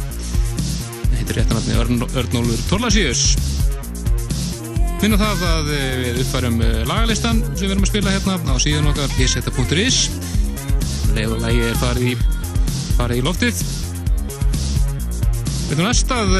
heitir 1.16 1.40
réttanatni 1.40 1.74
Örnólfur 1.74 2.62
Torlasíus 2.68 3.24
minna 5.00 5.18
það 5.18 5.42
að 5.48 5.72
eh, 5.74 5.88
við 6.04 6.22
uppfærum 6.22 6.62
lagalistan 6.92 7.42
sem 7.48 7.64
við 7.64 7.72
erum 7.72 7.88
að 7.88 7.90
spila 7.90 8.14
hérna 8.14 8.38
á 8.46 8.56
síðan 8.62 8.88
okkar 8.92 9.16
pseta.is 9.16 10.00
leið 11.18 11.34
og 11.34 11.44
lagi 11.48 11.66
er 11.72 11.82
farið 11.82 12.12
í 12.12 12.16
farið 12.94 13.18
í 13.18 13.26
loftið. 13.26 13.66
Við 15.66 15.74
erum 15.74 15.86
næst 15.88 16.14
að 16.14 16.38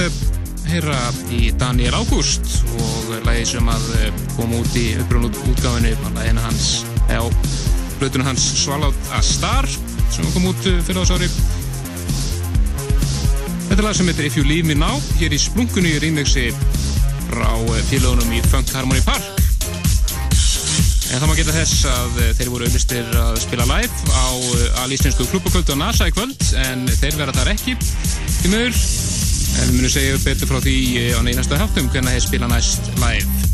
heyra 0.71 1.03
í 1.35 1.49
Daniel 1.59 1.99
Ágúst 1.99 2.61
og 2.79 3.15
lagi 3.27 3.57
sem 3.57 3.75
að 3.75 3.91
kom 4.39 4.55
út 4.55 4.77
í 4.79 4.93
uppröðun 5.03 5.35
útgáfinu 5.51 5.91
lægina 6.15 6.45
hans, 6.45 6.85
eða 7.11 7.27
blötuna 7.99 8.29
hans 8.29 8.45
Swallowed 8.61 8.95
a 9.17 9.23
Star 9.25 9.67
sem 10.15 10.27
kom 10.35 10.47
út 10.53 10.69
eh, 10.71 10.79
fyrir 10.87 11.03
ásári 11.03 11.27
Þetta 13.69 13.81
er 13.83 13.85
lag 13.85 13.97
sem 13.99 14.09
heitir 14.09 14.29
If 14.29 14.39
You 14.39 14.47
Leave 14.47 14.69
Me 14.69 14.77
Now 14.79 15.01
hér 15.19 15.35
í 15.35 15.41
splunkunni 15.43 15.97
í 15.97 15.99
remixi 16.03 16.53
frá 17.29 17.51
eh, 17.51 17.83
félagunum 17.91 18.31
í 18.33 18.41
Funk 18.49 18.71
Harmony 18.77 19.03
Park. 19.05 19.27
En 21.09 21.19
það 21.19 21.27
má 21.29 21.35
geta 21.37 21.57
þess 21.57 21.85
að 21.91 22.23
eh, 22.23 22.33
þeir 22.39 22.53
voru 22.55 22.71
auðvistir 22.71 23.13
að 23.25 23.43
spila 23.43 23.69
live 23.73 24.15
á 24.15 24.29
alíslensku 24.85 25.27
klubakvöldu 25.33 25.75
á 25.75 25.83
NASA 25.83 26.09
í 26.09 26.15
kvöld 26.15 26.49
en 26.63 26.87
þeir 26.95 27.19
vera 27.25 27.35
þar 27.37 27.53
ekki 27.57 27.75
í 27.75 28.55
mögur 28.55 28.73
en 29.59 29.67
við 29.67 29.75
munum 29.75 29.93
segja 29.93 30.23
betur 30.23 30.53
frá 30.53 30.63
því 30.63 30.79
á 31.19 31.21
neinasta 31.27 31.59
háttum 31.59 31.91
hvernig 31.91 32.15
þeir 32.15 32.27
spila 32.29 32.53
næst 32.55 32.93
live 33.03 33.48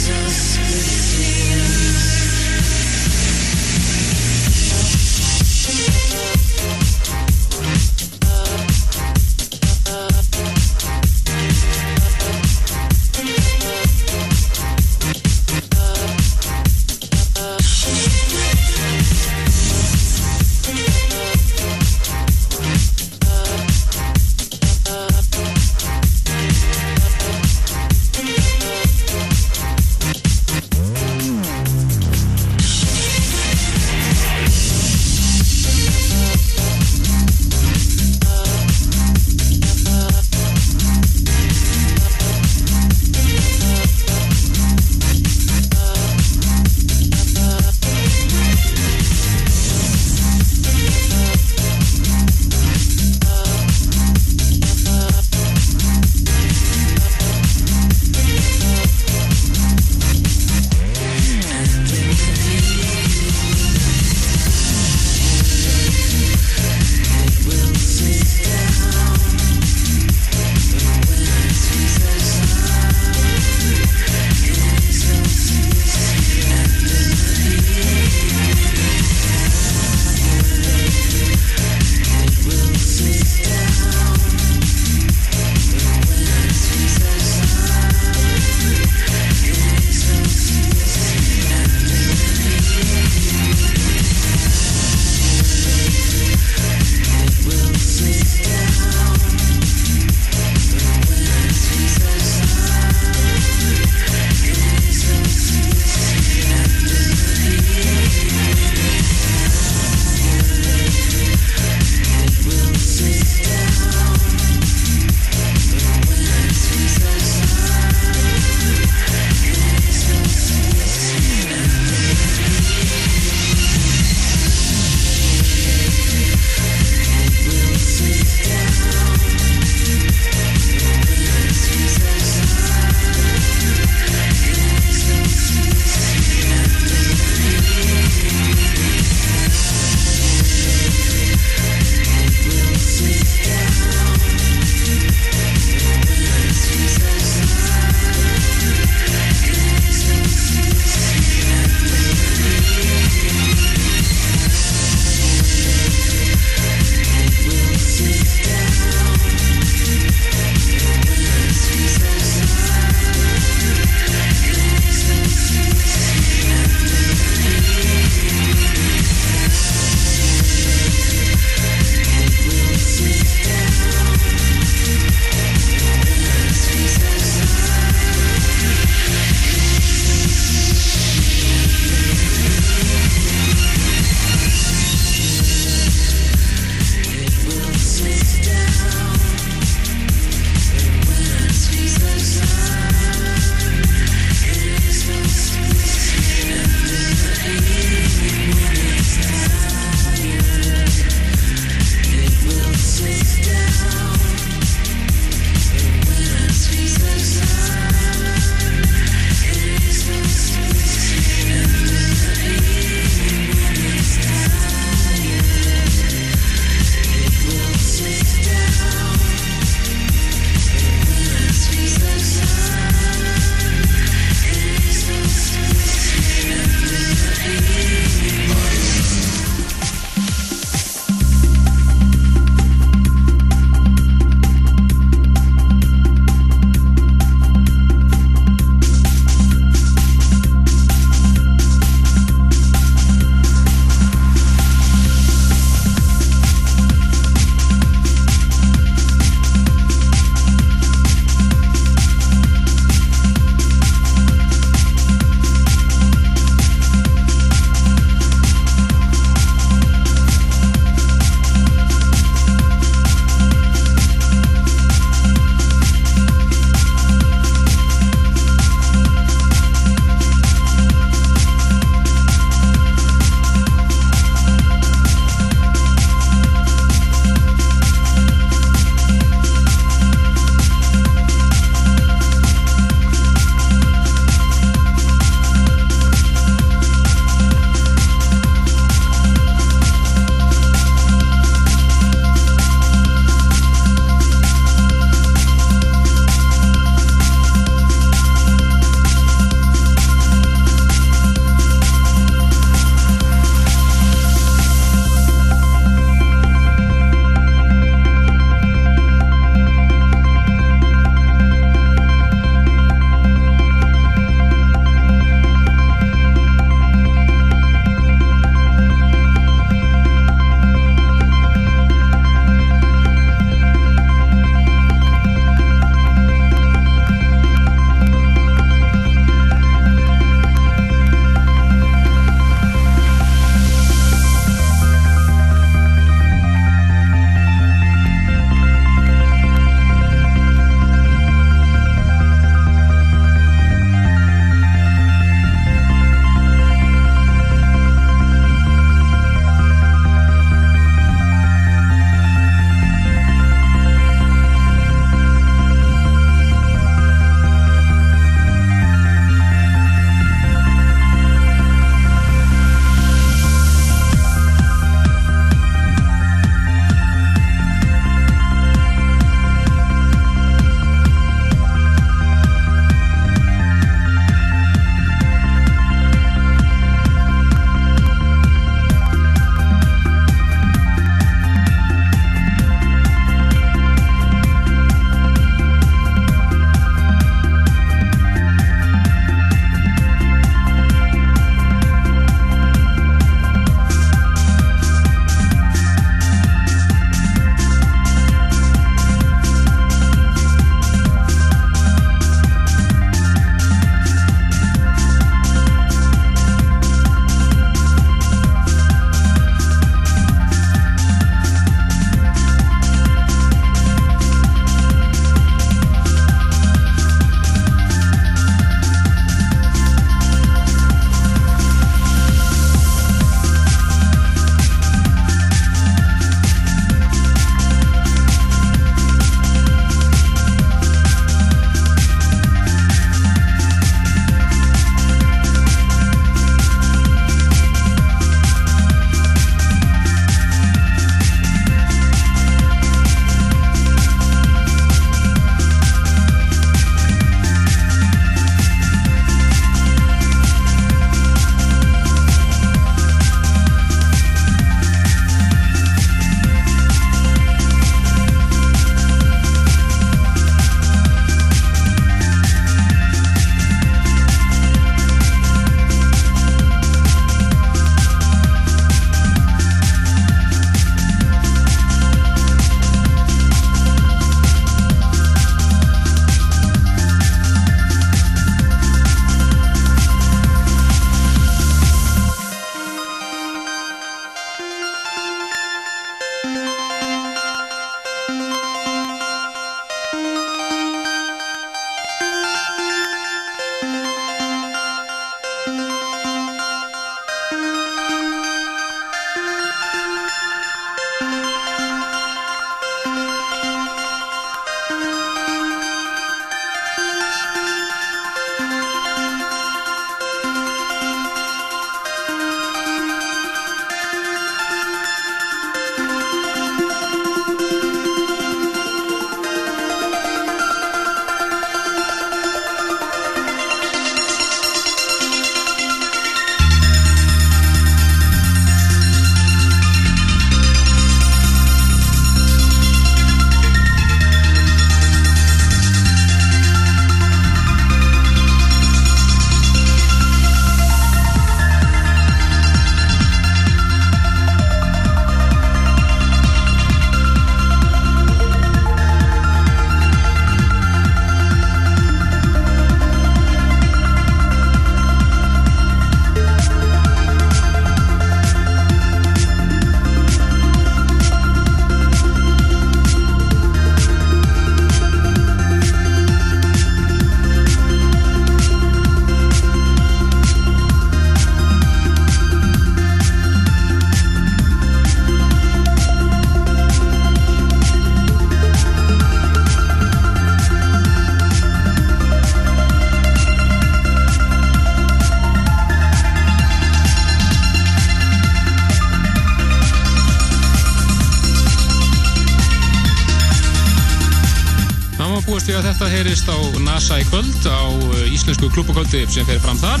íslensku 598.40 598.70
klúbakvöldi 598.72 599.26
sem 599.28 599.44
fer 599.44 599.60
fram 599.60 599.78
þar. 599.80 600.00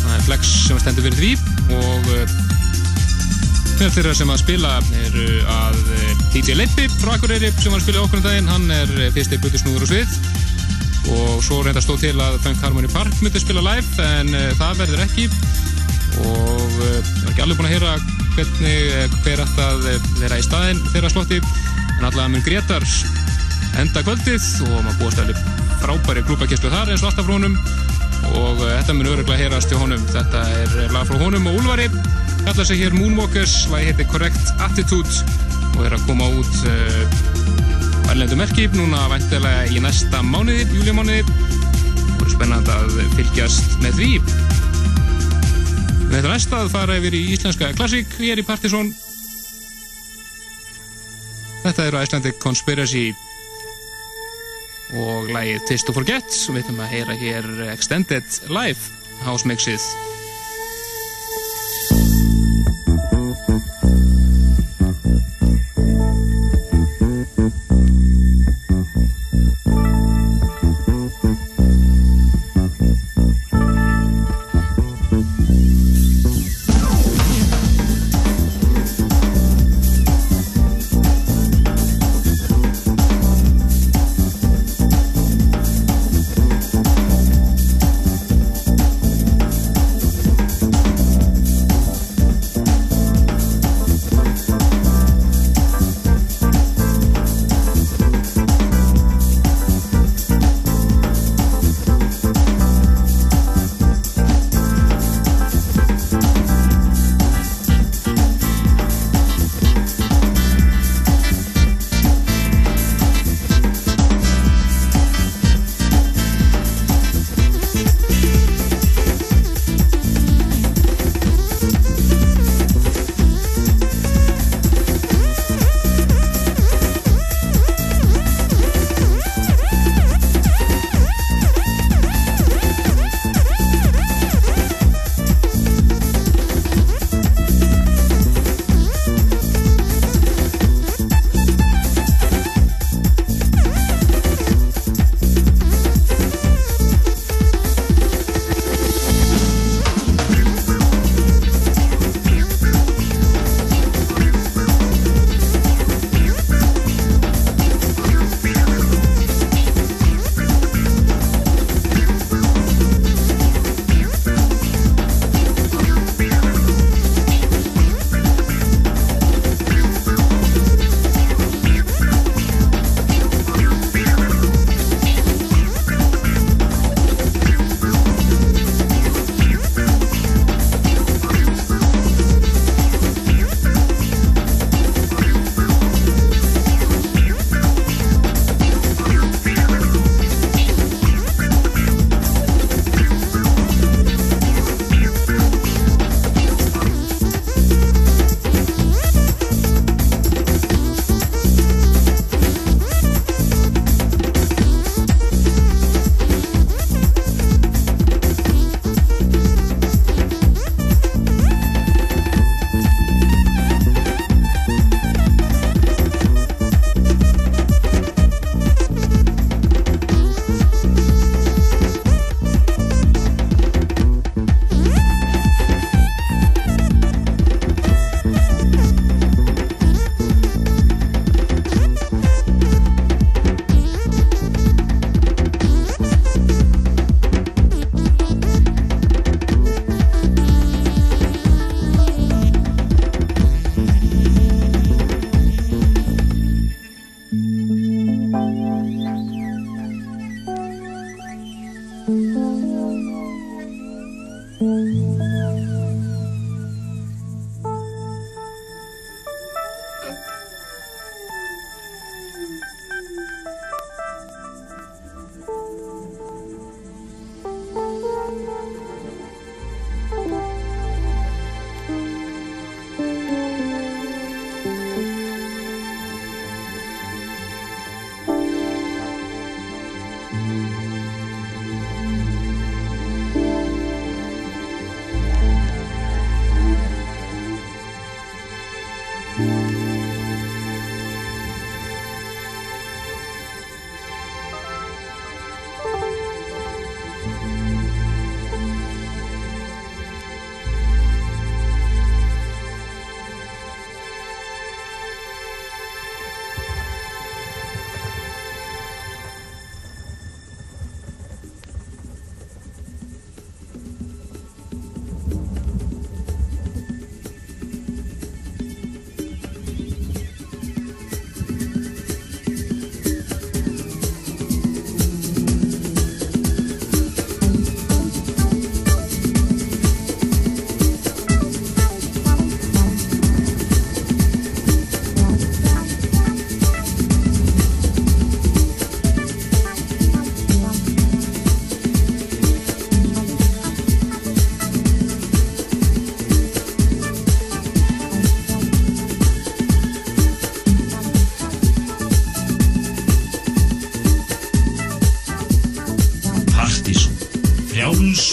Það 0.00 0.14
er 0.16 0.24
Flex 0.26 0.48
sem 0.66 0.78
stendur 0.80 1.06
fyrir 1.06 1.18
því 1.20 1.32
og 1.76 2.08
þegar 3.78 3.92
þeirra 3.94 4.14
sem 4.18 4.32
að 4.32 4.40
spila 4.42 4.72
eru 5.04 5.26
að 5.54 5.78
DJ 6.34 6.56
Leipi 6.58 6.88
frá 6.98 7.14
Akureyri 7.14 7.52
sem 7.54 7.70
var 7.70 7.78
að 7.78 7.86
spila 7.86 8.02
okkur 8.04 8.20
um 8.20 8.24
daginn, 8.26 8.50
hann 8.50 8.74
er 8.74 8.90
fyrsti 9.14 9.38
blutusnúður 9.40 9.86
og 9.86 9.92
svið. 9.92 10.18
Og 11.10 11.38
svo 11.44 11.60
reynda 11.64 11.82
stóð 11.84 12.02
til 12.04 12.16
að 12.20 12.40
Funk 12.44 12.60
Harmony 12.64 12.90
Park 12.92 13.22
myndi 13.22 13.40
spila 13.42 13.62
live 13.64 14.08
en 14.18 14.34
það 14.58 14.82
verður 14.82 15.06
ekki. 15.06 15.28
Og 16.26 16.76
ég 16.82 17.08
var 17.22 17.32
ekki 17.32 17.46
alveg 17.46 17.60
búin 17.62 17.70
að 17.70 17.74
heyra 17.76 17.94
hvernig 18.34 19.16
hver 19.24 19.46
ætti 19.46 19.64
að 19.68 19.88
vera 20.20 20.42
í 20.42 20.44
staðin 20.44 20.84
þeirra 20.90 21.14
slotti. 21.14 21.40
En 22.00 22.04
allavega 22.10 22.28
mun 22.34 22.46
Gretar 22.46 22.86
enda 23.80 24.04
kvöldið 24.04 24.52
og 24.66 24.78
maður 24.80 25.02
búist 25.04 25.24
alveg 25.24 25.59
frábæri 25.80 26.22
klúbakeslu 26.28 26.70
þar 26.72 26.92
eins 26.92 27.02
og 27.04 27.10
alltaf 27.10 27.26
frá 27.26 27.34
honum. 27.36 27.56
Og 28.36 28.60
þetta 28.62 28.94
mun 28.96 29.10
öruglega 29.10 29.40
heyrast 29.40 29.72
hjá 29.72 29.80
honum. 29.80 30.02
Þetta 30.12 30.44
er 30.60 30.94
lag 30.94 31.08
frá 31.08 31.18
honum 31.20 31.48
og 31.50 31.60
Úlvari 31.60 31.88
kallar 32.44 32.66
sig 32.68 32.82
hér 32.82 32.96
Moonwalkers. 32.96 33.56
Lagi 33.72 33.90
heitir 33.90 34.08
Correct 34.12 34.54
Attitude 34.66 35.24
og 35.76 35.84
er 35.86 35.96
að 35.96 36.06
koma 36.08 36.28
út 36.36 36.62
uh, 36.68 38.10
erlendu 38.12 38.36
merki 38.38 38.68
núna 38.74 39.06
vantilega 39.12 39.68
í 39.70 39.82
næsta 39.82 40.22
mánuði, 40.26 40.66
júlimánuði 40.74 41.22
og 42.16 42.24
er 42.26 42.32
spennand 42.34 42.72
að 42.74 42.96
fylgjast 43.16 43.78
með 43.84 44.00
því. 44.00 44.10
Þetta 46.10 46.26
er 46.26 46.32
næst 46.34 46.52
að 46.58 46.72
fara 46.72 46.96
yfir 46.98 47.14
í 47.14 47.20
íslenska 47.36 47.70
klassík 47.78 48.16
ég 48.18 48.34
er 48.34 48.40
í 48.42 48.44
Partizón 48.44 48.88
Þetta 51.62 51.84
eru 51.86 52.00
Icelandic 52.00 52.40
Conspiracy 52.42 53.10
lægið 55.34 55.66
Taste 55.68 55.88
to 55.88 55.96
Forget. 55.96 56.30
Og 56.48 56.56
við 56.56 56.64
ætlum 56.64 56.84
að 56.84 56.94
heyra 56.94 57.18
hér 57.24 57.50
Extended 57.70 58.40
Live 58.50 58.80
house 59.26 59.46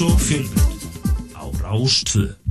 og 0.02 0.20
fjölbreytt 0.20 0.86
á 1.34 1.44
Rástvö. 1.64 2.47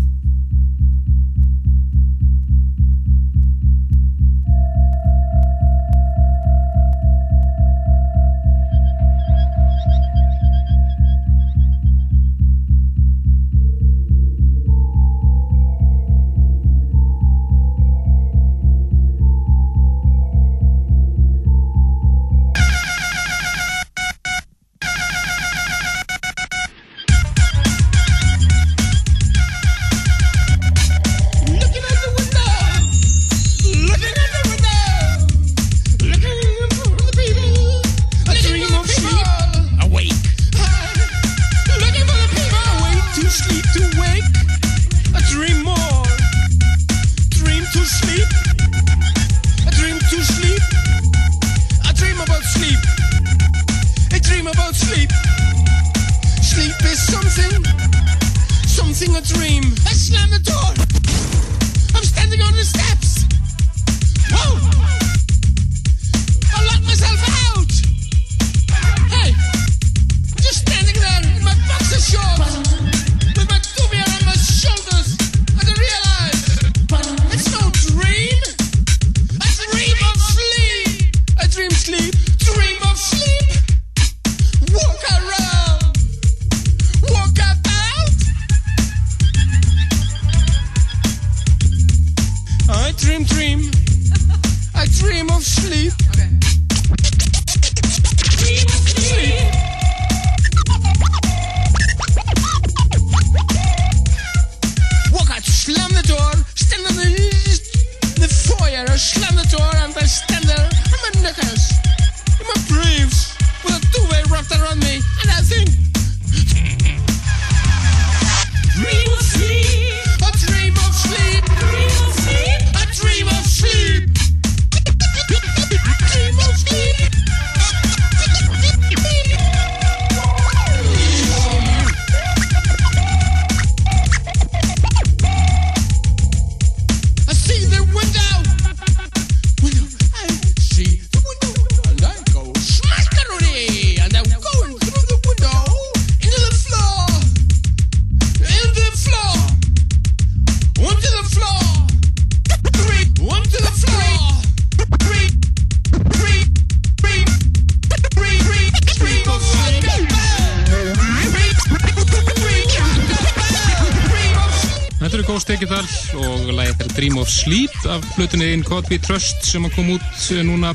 Af 167.91 168.05
flutunni 168.15 168.53
In 168.53 168.63
God 168.67 168.89
We 168.91 168.99
Trust 168.99 169.45
sem 169.47 169.65
kom 169.75 169.89
út 169.95 170.31
eh, 170.35 170.43
núna 170.47 170.73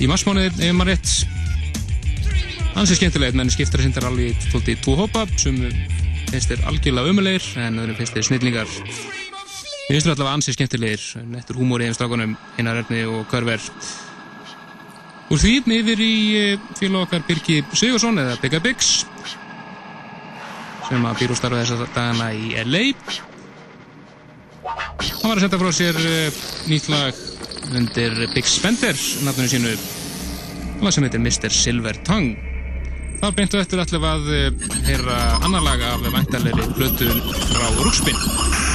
í 0.00 0.08
marsmániði 0.10 0.68
ef 0.68 0.76
maður 0.76 0.92
rétt. 0.92 1.12
Hans 2.72 2.92
er 2.92 2.98
skemmtilegt 2.98 3.36
menn 3.38 3.52
skiptar 3.52 3.82
sindar 3.84 4.06
alveg 4.08 4.32
í 4.32 4.76
tvo 4.80 4.96
hópa. 4.98 5.24
Sem 5.40 5.58
finnst 6.30 6.52
þér 6.52 6.64
algjörlega 6.70 7.12
umulegir 7.12 7.48
en 7.62 7.80
öðrum 7.82 7.98
finnst 7.98 8.16
þér 8.16 8.28
snillingar. 8.28 8.70
Við 8.76 9.90
finnst 9.90 10.06
þér 10.06 10.14
allavega 10.14 10.36
ansið 10.38 10.58
skemmtilegir. 10.58 11.08
Nettur 11.32 11.60
húmóri 11.60 11.88
hefum 11.88 11.98
strakunum 11.98 12.36
Einar 12.58 12.82
Erni 12.82 13.02
og 13.08 13.26
Körver. 13.32 13.64
Úr 15.32 15.40
því 15.40 15.58
yfir 15.80 16.04
í 16.04 16.14
eh, 16.38 16.70
félag 16.78 17.08
okkar 17.08 17.26
Birki 17.28 17.62
Sigursson 17.72 18.20
eða 18.22 18.38
Bigga 18.42 18.62
Biggs 18.64 19.02
sem 20.88 21.04
að 21.08 21.20
býr 21.22 21.32
úr 21.32 21.38
starfa 21.38 21.62
þessa 21.62 21.92
dagana 21.94 22.32
í 22.36 22.52
LA 22.68 22.82
hann 25.10 25.32
var 25.32 25.38
að 25.38 25.44
setja 25.46 25.60
frá 25.62 25.72
sér 25.74 25.98
eh, 26.02 26.40
nýtt 26.70 26.88
lag 26.92 27.20
undir 27.72 28.16
Big 28.34 28.48
Spender 28.48 28.96
nafnunum 29.26 29.50
sínu 29.52 29.74
lag 30.82 30.94
sem 30.94 31.06
heitir 31.06 31.22
Mr. 31.22 31.52
Silver 31.54 31.98
Tongue 32.06 32.36
þar 33.22 33.36
beintu 33.38 33.60
eftir 33.62 33.82
allir 33.82 34.06
að 34.12 34.30
eh, 34.34 34.68
heyra 34.88 35.18
annar 35.40 35.66
lag 35.66 35.88
af 35.92 36.06
vantarleiri 36.10 36.70
blötu 36.76 37.10
frá 37.52 37.66
Rúkspinn 37.80 38.71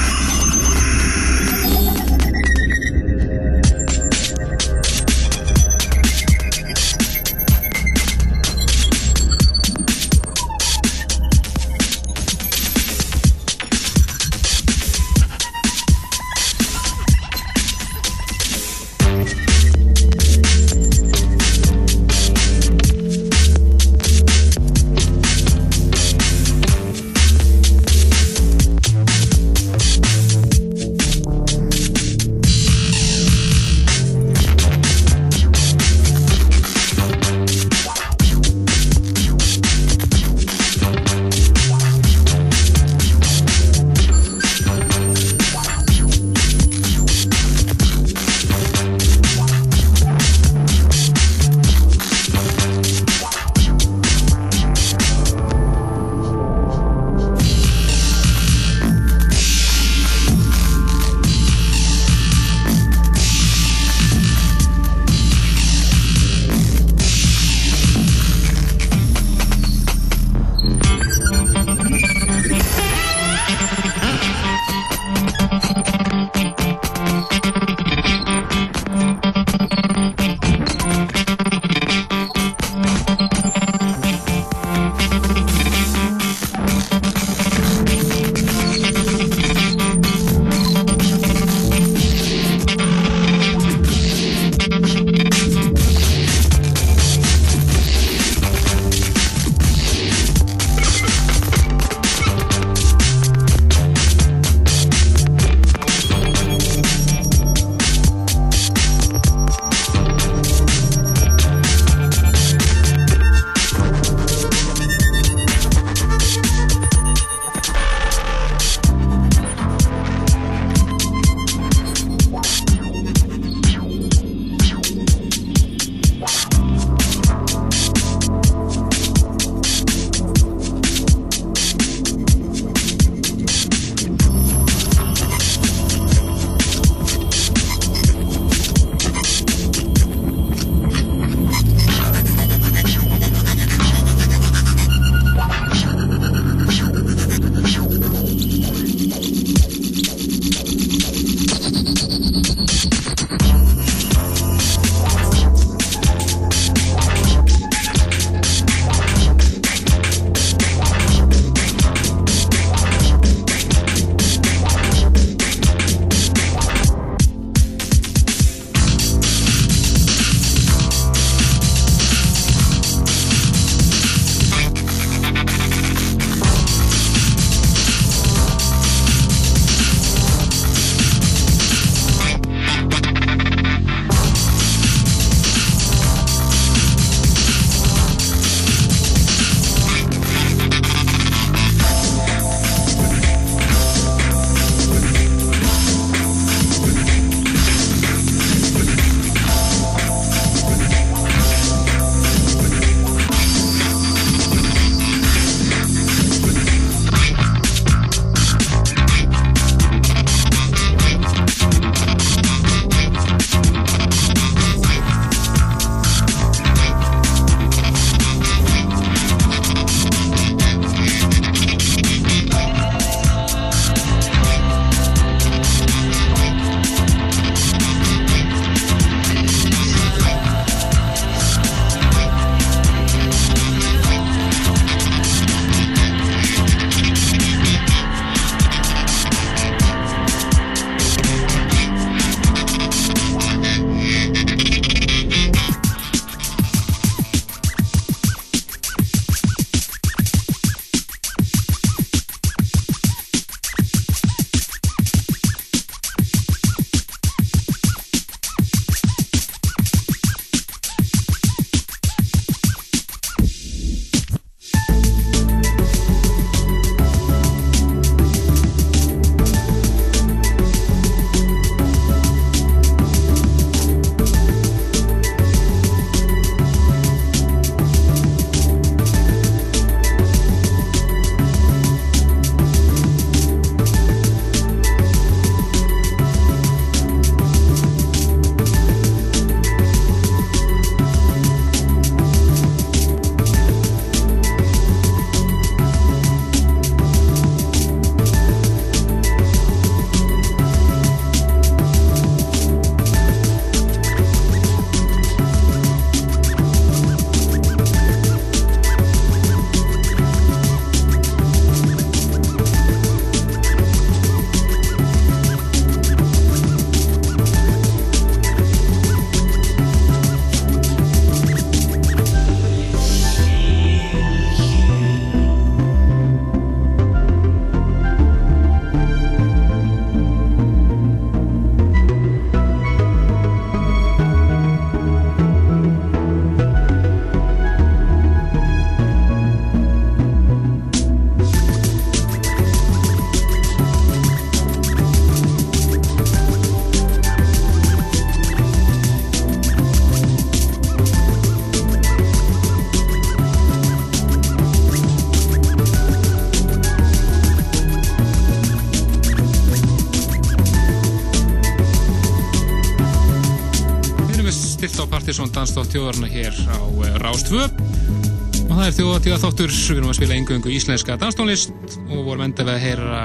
Partiðsson 365.28 365.50
dansdótt 365.52 365.90
þjóðarna 365.92 366.28
hér 366.32 366.54
á 366.72 366.80
eh, 367.04 367.16
Rástvö 367.20 367.66
og 367.68 368.70
það 368.70 368.84
er 368.86 368.94
þjóðatíða 368.96 369.36
þáttur 369.42 369.72
við 369.74 369.98
erum 369.98 370.08
að 370.08 370.16
spila 370.16 370.36
engöngu 370.38 370.70
íslenska 370.72 371.16
danstónlist 371.20 371.98
og 372.06 372.22
vorum 372.24 372.46
enda 372.46 372.64
við 372.64 372.70
að 372.72 372.86
heyra 372.86 373.18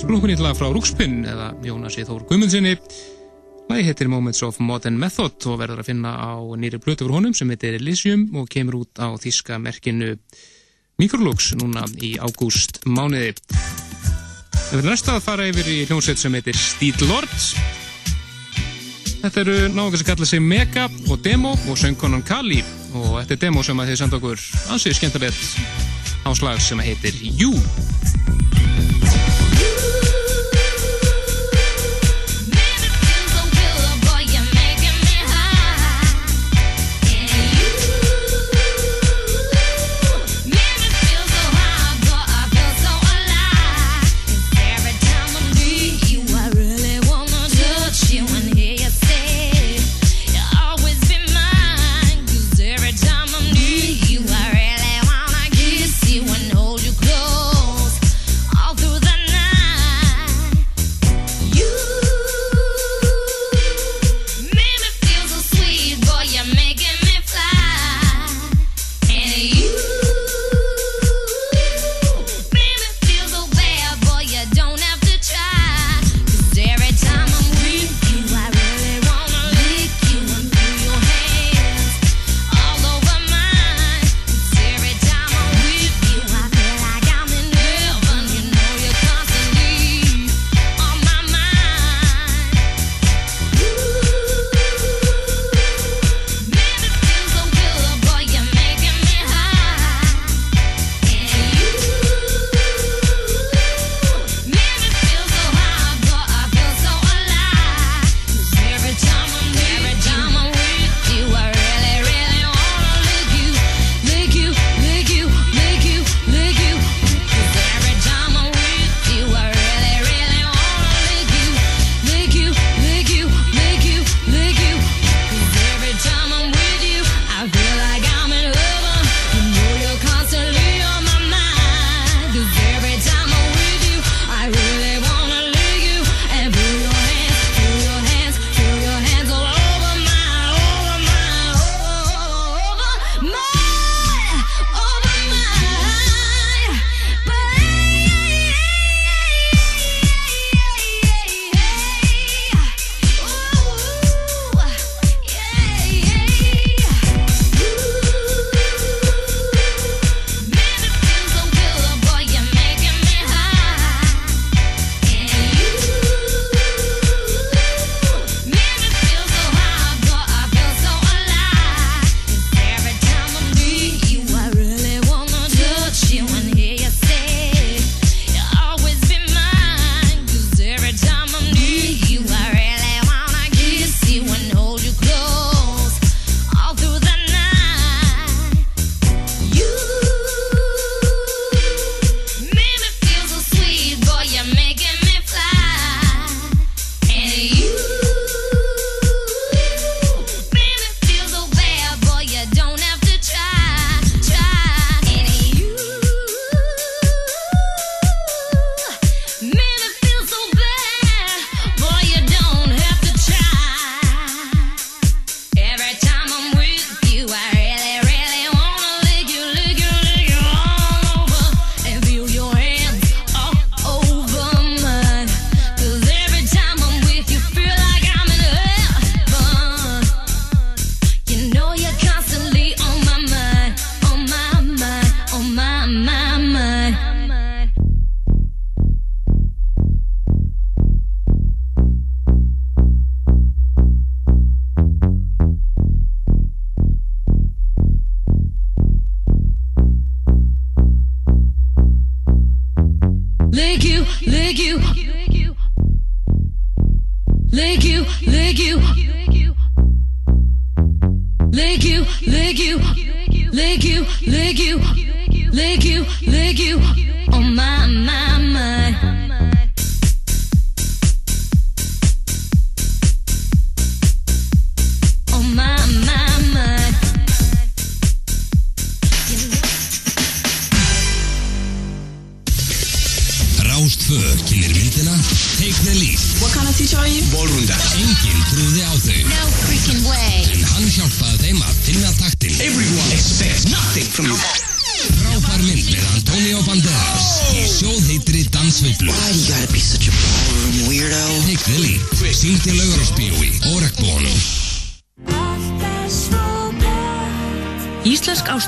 sprungunni 0.00 0.34
að 0.34 0.58
frá 0.58 0.66
Rúkspinn 0.74 1.20
eða 1.30 1.52
Jónasi 1.62 2.02
Þór 2.08 2.24
Gummundsinni 2.26 2.72
Lægi 3.70 3.86
heitir 3.86 4.10
Moments 4.10 4.42
of 4.42 4.58
Modern 4.58 4.98
Method 4.98 5.46
og 5.46 5.60
verður 5.62 5.84
að 5.84 5.92
finna 5.92 6.16
á 6.18 6.42
nýri 6.58 6.82
blötu 6.82 7.06
fyrir 7.06 7.20
honum 7.20 7.38
sem 7.38 7.54
heitir 7.54 7.78
Elysium 7.78 8.26
og 8.42 8.50
kemur 8.50 8.80
út 8.80 8.98
á 8.98 9.14
þíska 9.14 9.62
merkinu 9.62 10.16
Microlux 10.98 11.52
núna 11.62 11.86
í 12.02 12.16
ágúst 12.18 12.82
mánuði 12.82 13.30
Við 13.36 14.74
verðum 14.74 14.90
næsta 14.90 15.20
að 15.20 15.26
fara 15.30 15.46
yfir 15.54 15.70
í 15.70 15.84
hljómsveit 15.86 16.18
sem 16.18 16.34
heitir 16.34 16.58
Steel 16.58 17.06
Lords 17.06 17.52
Þetta 19.22 19.42
eru 19.44 19.56
náðungar 19.70 20.00
sem 20.00 20.06
kalla 20.08 20.26
sig 20.26 20.40
Mega 20.42 20.88
og 21.06 21.20
Demo 21.22 21.52
og 21.70 21.76
söngkonan 21.78 22.24
Kali. 22.26 22.58
Og 22.90 23.20
þetta 23.20 23.36
er 23.36 23.40
demo 23.44 23.62
sem 23.62 23.78
að 23.78 23.92
þið 23.92 24.00
senda 24.00 24.18
okkur 24.18 24.42
ansið 24.74 24.98
skemmtilegt 24.98 26.26
áslag 26.26 26.58
sem 26.62 26.82
heitir 26.82 27.14
You 27.22 27.54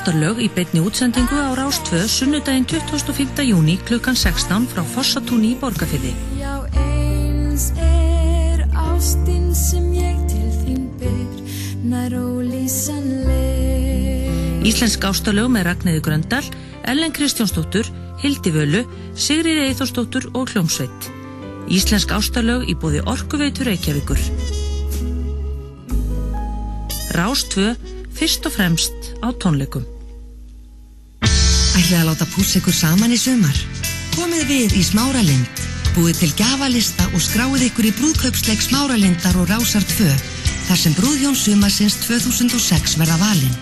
ástarlög 0.04 0.36
í 0.44 0.52
beitni 0.52 0.84
útsendingu 0.84 1.32
á 1.32 1.56
Rástvö 1.56 2.04
sunnudaginn 2.04 2.68
25. 2.68 3.40
júni 3.40 3.80
klukkan 3.88 4.12
16 4.12 4.68
frá 4.68 4.84
Fossatúni 4.84 5.54
í 5.54 5.56
Borgafyrði. 5.56 6.12
Já, 6.36 6.60
eins 6.76 7.72
er 7.80 8.68
ástinn 8.76 9.56
sem 9.56 9.86
ég 9.96 10.20
til 10.28 10.44
þín 10.60 10.92
ber, 11.00 11.24
nær 11.88 12.12
ólýsanleg. 12.20 13.08
Íslensk 14.68 15.00
ástarlög 15.08 15.48
með 15.56 15.64
Ragnæði 15.70 16.04
Gröndal, 16.04 16.44
Ellen 16.84 17.08
Kristjánsdóttur, 17.16 17.88
Hildi 18.20 18.52
Völu, 18.52 18.84
Sigrid 19.16 19.56
Eithórsdóttur 19.70 20.28
og 20.36 20.52
Kljómsveit. 20.52 21.00
Íslensk 21.72 22.12
ástarlög 22.12 22.68
í 22.68 22.76
bóði 22.76 23.00
Orkuveitur 23.08 23.72
Reykjavíkur. 23.72 24.20
Rástvö, 27.16 27.72
fyrst 28.12 28.44
og 28.44 28.52
fremst 28.60 29.16
á 29.24 29.32
tónleikum. 29.32 29.93
Ætlið 31.74 31.98
að 31.98 32.06
láta 32.06 32.26
pússa 32.30 32.60
ykkur 32.60 32.74
saman 32.76 33.12
í 33.14 33.18
sumar? 33.18 33.56
Komið 34.14 34.44
við 34.46 34.74
í 34.78 34.82
Smáralind, 34.86 35.62
búið 35.96 36.20
til 36.20 36.28
gjafalista 36.38 37.08
og 37.10 37.22
skráið 37.22 37.64
ykkur 37.68 37.88
í 37.88 37.94
brúðkaupsleik 37.98 38.62
Smáralindar 38.62 39.34
og 39.40 39.48
Rásar 39.50 39.82
2, 39.90 40.06
þar 40.68 40.78
sem 40.78 40.94
brúðhjón 40.94 41.34
sumarsins 41.34 41.96
2006 42.04 42.94
verða 43.00 43.18
valinn. 43.18 43.58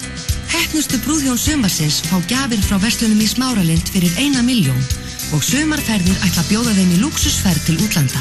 Hefnustu 0.52 1.01
brúðhjón 1.06 1.40
sumarsins 1.40 2.02
fá 2.05 2.18
gjafir 2.28 2.60
frá 2.66 2.76
verslunum 2.82 3.24
í 3.24 3.30
Smáralind 3.32 3.89
fyrir 3.94 4.12
eina 4.20 4.44
miljón 4.44 4.84
og 5.32 5.40
sumarferðir 5.47 6.20
ætla 6.20 6.44
að 6.44 6.52
bjóða 6.52 6.76
þeim 6.76 6.93
í 6.93 7.01
luxusferð 7.01 7.64
til 7.64 7.78
útlanda. 7.80 8.20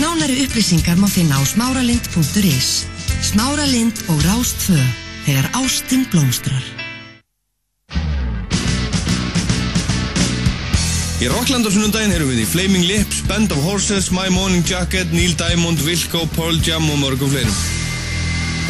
Nánari 0.00 0.40
upplýsingar 0.46 0.96
má 0.96 1.08
finna 1.12 1.36
á 1.36 1.42
smáralind.is. 1.44 2.72
Smáralind 3.20 4.00
og 4.08 4.24
Rás 4.24 4.56
2, 4.64 4.80
þegar 5.28 5.52
ástinn 5.60 6.08
blómstrar. 6.08 6.85
Í 11.16 11.28
Rockland 11.32 11.64
á 11.64 11.72
sunnundaginn 11.72 12.12
erum 12.12 12.28
við 12.28 12.42
í 12.42 12.44
Flaming 12.44 12.84
Lips, 12.84 13.22
Band 13.24 13.48
of 13.54 13.62
Horses, 13.64 14.10
My 14.12 14.28
Morning 14.28 14.60
Jacket, 14.68 15.08
Neil 15.16 15.32
Diamond, 15.40 15.80
Wilco, 15.80 16.26
Pearl 16.34 16.58
Jam 16.60 16.84
og 16.92 16.98
mörgum 17.00 17.30
fleirum. 17.32 17.54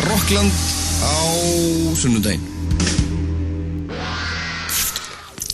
Rockland 0.07 0.55
á 1.03 1.19
sunnundaginn. 1.99 2.45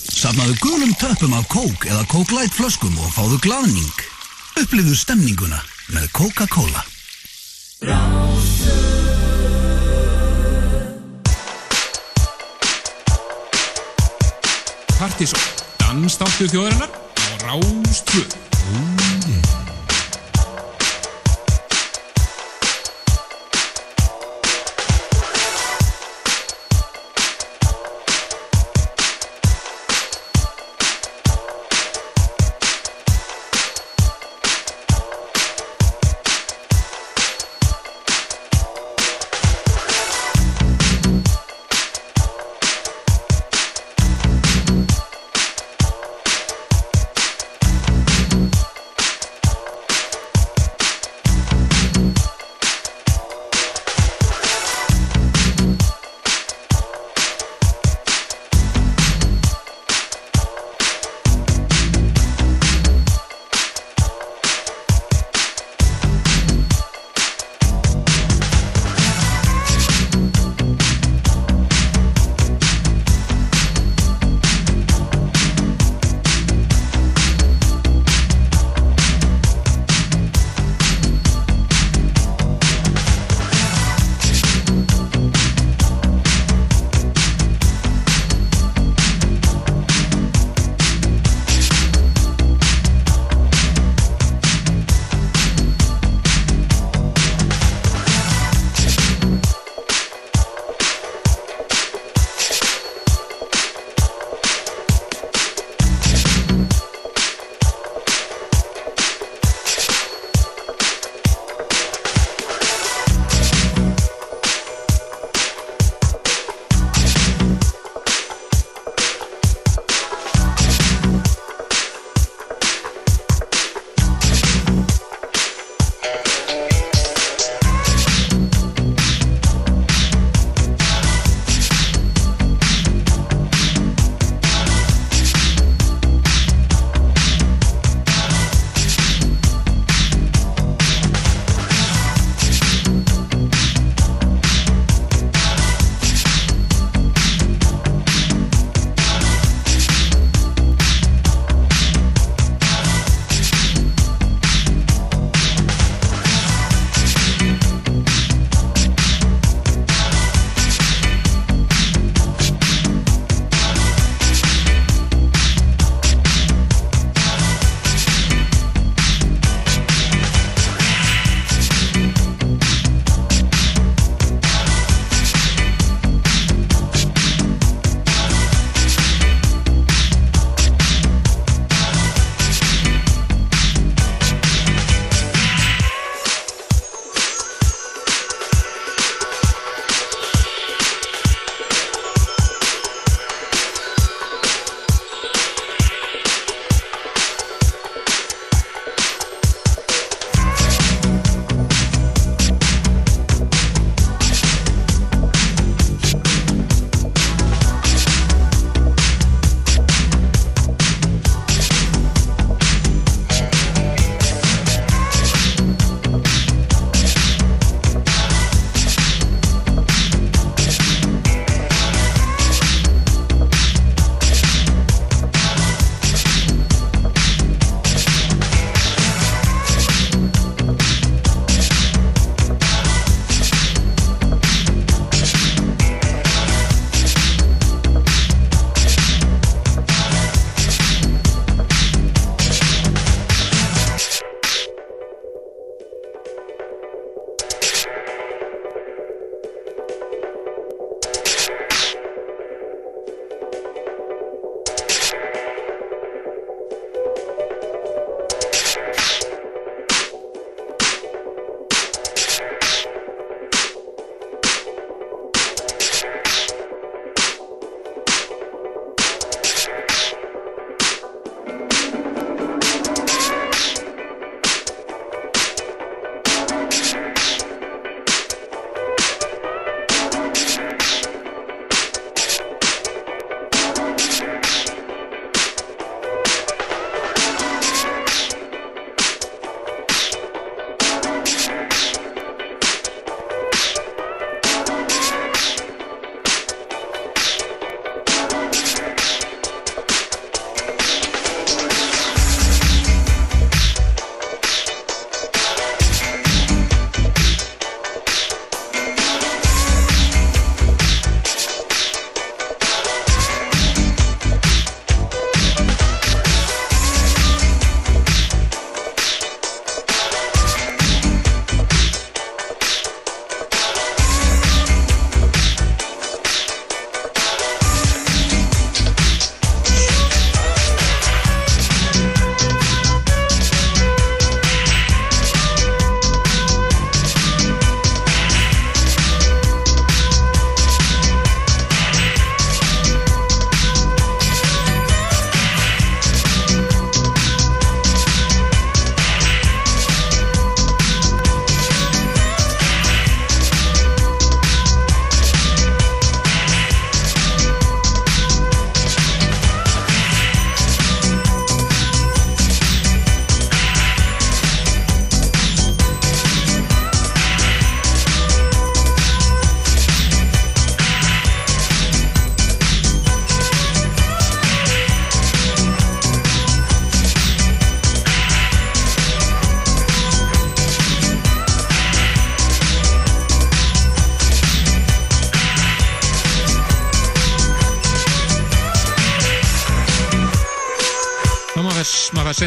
Safnaðu 0.05 0.59
gulum 0.61 0.93
töppum 1.01 1.33
af 1.39 1.49
kók 1.49 1.89
eða 1.89 2.05
Coke 2.13 2.37
Light 2.37 2.53
flöskum 2.53 2.93
og 3.01 3.09
fáðu 3.17 3.41
glaðning. 3.41 4.05
Upplifðu 4.61 4.93
stemninguna 4.93 5.65
með 5.97 6.13
Coca-Cola. 6.13 6.85
Partís 15.01 15.33
Dansdáttu 15.93 16.47
þjóðarinnar 16.49 16.89
á 16.89 17.53
Rástvö. 17.61 18.25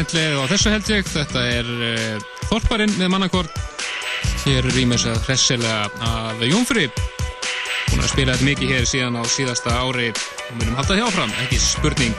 Sendlega 0.06 0.44
á 0.44 0.50
þessu 0.50 0.70
held 0.70 0.90
ég. 0.92 1.08
Þetta 1.10 1.42
er 1.50 1.66
uh, 1.66 2.26
Þorparinn 2.50 2.94
með 2.98 3.10
mannakort. 3.10 3.62
Hér 4.44 4.66
rýmur 4.74 5.00
sér 5.00 5.18
hressilega 5.26 5.90
af 6.06 6.42
Jónfri 6.46 6.86
búin 7.86 8.02
að 8.02 8.12
spila 8.12 8.34
þetta 8.34 8.46
mikið 8.46 8.70
hér 8.72 8.86
síðan 8.86 9.18
á 9.18 9.22
síðasta 9.30 9.74
ári 9.78 10.08
og 10.12 10.54
munum 10.58 10.78
halda 10.78 10.94
því 10.94 11.04
áfram, 11.06 11.34
ekki 11.42 11.58
spurning. 11.62 12.14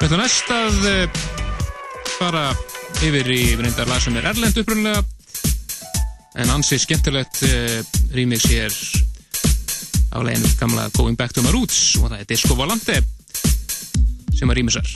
Við 0.00 0.06
ætlum 0.06 0.22
næst 0.22 0.52
að 0.54 0.80
uh, 0.88 1.20
fara 2.16 2.46
yfir 3.04 3.32
í 3.32 3.42
reyndar 3.60 3.88
lag 3.90 4.00
sem 4.02 4.16
er 4.20 4.30
erlend 4.32 4.60
upprunlega 4.60 5.04
en 6.40 6.56
ansið 6.56 6.84
skemmtilegt 6.86 7.44
uh, 7.48 7.78
rýmix 8.16 8.48
hér 8.48 8.76
á 10.10 10.18
leginu 10.24 10.52
gamla 10.60 10.88
Going 10.96 11.20
Back 11.20 11.36
to 11.36 11.44
My 11.44 11.52
Roots 11.52 11.98
og 12.00 12.10
það 12.10 12.20
er 12.22 12.28
Disco 12.32 12.56
Volante 12.58 13.00
sem 14.36 14.48
að 14.48 14.62
rýmisar 14.62 14.88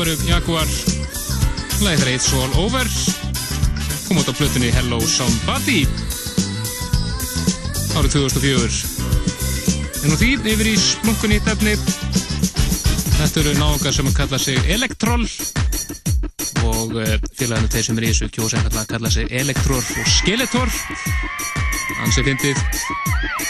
sjálfsögðu 0.00 0.30
henni 0.30 0.40
frábæru 0.50 0.64
Jaguar 0.64 0.68
Læðið 1.80 2.00
þeirra 2.00 2.12
It's 2.14 2.32
All 2.32 2.52
Over. 2.60 2.88
Kom 4.06 4.18
út 4.20 4.28
á 4.28 4.34
plötunni 4.36 4.70
Hello 4.72 5.00
Somebody. 5.00 5.86
Árið 7.96 8.14
2004 8.16 8.70
en 10.00 10.08
nú 10.08 10.16
því 10.16 10.30
yfir 10.48 10.70
í 10.70 10.76
splunkunni 10.80 11.40
tefni 11.44 11.74
þetta 13.18 13.42
eru 13.42 13.52
náðungar 13.58 13.92
sem 13.92 14.08
kalla 14.16 14.38
sig 14.40 14.70
Elektroll 14.72 15.26
og 16.64 16.96
eh, 17.02 17.18
félaginu 17.36 17.68
þeir 17.68 17.84
sem 17.84 18.00
er 18.00 18.06
í 18.06 18.12
þessu 18.12 18.30
kjósa 18.32 18.62
kalla, 18.64 18.86
kalla 18.88 19.10
sig 19.12 19.28
Elektror 19.28 19.84
og 19.84 20.08
Skeletor. 20.08 20.72
Hans 22.00 22.16
er 22.16 22.30
fyndið. 22.30 22.56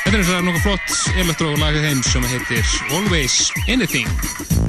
Þetta 0.02 0.16
er 0.16 0.18
eins 0.18 0.34
og 0.34 0.48
nokkuð 0.48 0.66
flott 0.66 1.14
Elektro 1.22 1.54
lagið 1.60 1.86
heim 1.86 2.02
sem 2.02 2.26
heitir 2.32 2.74
Always 2.90 3.44
Anything 3.68 4.59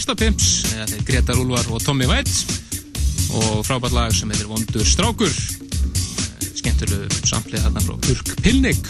Rastapimps, 0.00 0.44
þetta 0.64 0.96
er 0.96 1.02
Gretar 1.04 1.36
Úlvar 1.42 1.66
og 1.68 1.82
Tommy 1.84 2.06
White 2.08 2.54
og 3.36 3.58
frábært 3.66 3.92
lag 3.92 4.14
sem 4.16 4.30
heitir 4.32 4.46
Vondur 4.48 4.86
Strákur, 4.88 5.34
skemmtilegu 6.56 7.18
samlið 7.28 7.66
þarna 7.66 7.82
frá 7.84 7.98
Burk 8.06 8.30
Pilnik. 8.40 8.80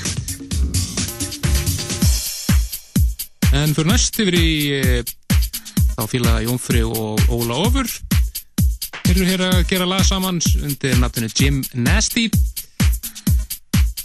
En 3.58 3.74
fyrir 3.74 3.90
næst 3.90 4.20
yfir 4.22 4.38
í 4.38 4.52
eh, 4.76 5.02
þá 5.96 6.06
fíla 6.12 6.36
Jónfri 6.46 6.84
og 6.86 7.26
Óla 7.26 7.58
Ofur. 7.64 7.90
Þeir 9.00 9.10
eru 9.16 9.28
hér 9.32 9.46
að 9.48 9.60
gera 9.74 9.90
lag 9.90 10.06
saman 10.06 10.38
undir 10.62 10.94
nafninu 11.02 11.34
Jim 11.34 11.58
Nasty. 11.74 12.28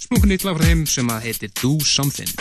Smúkun 0.08 0.34
nýtt 0.34 0.50
lag 0.50 0.58
frá 0.58 0.74
þeim 0.74 0.88
sem 0.90 1.14
að 1.14 1.30
heitir 1.30 1.54
Do 1.62 1.78
Something. 1.86 2.34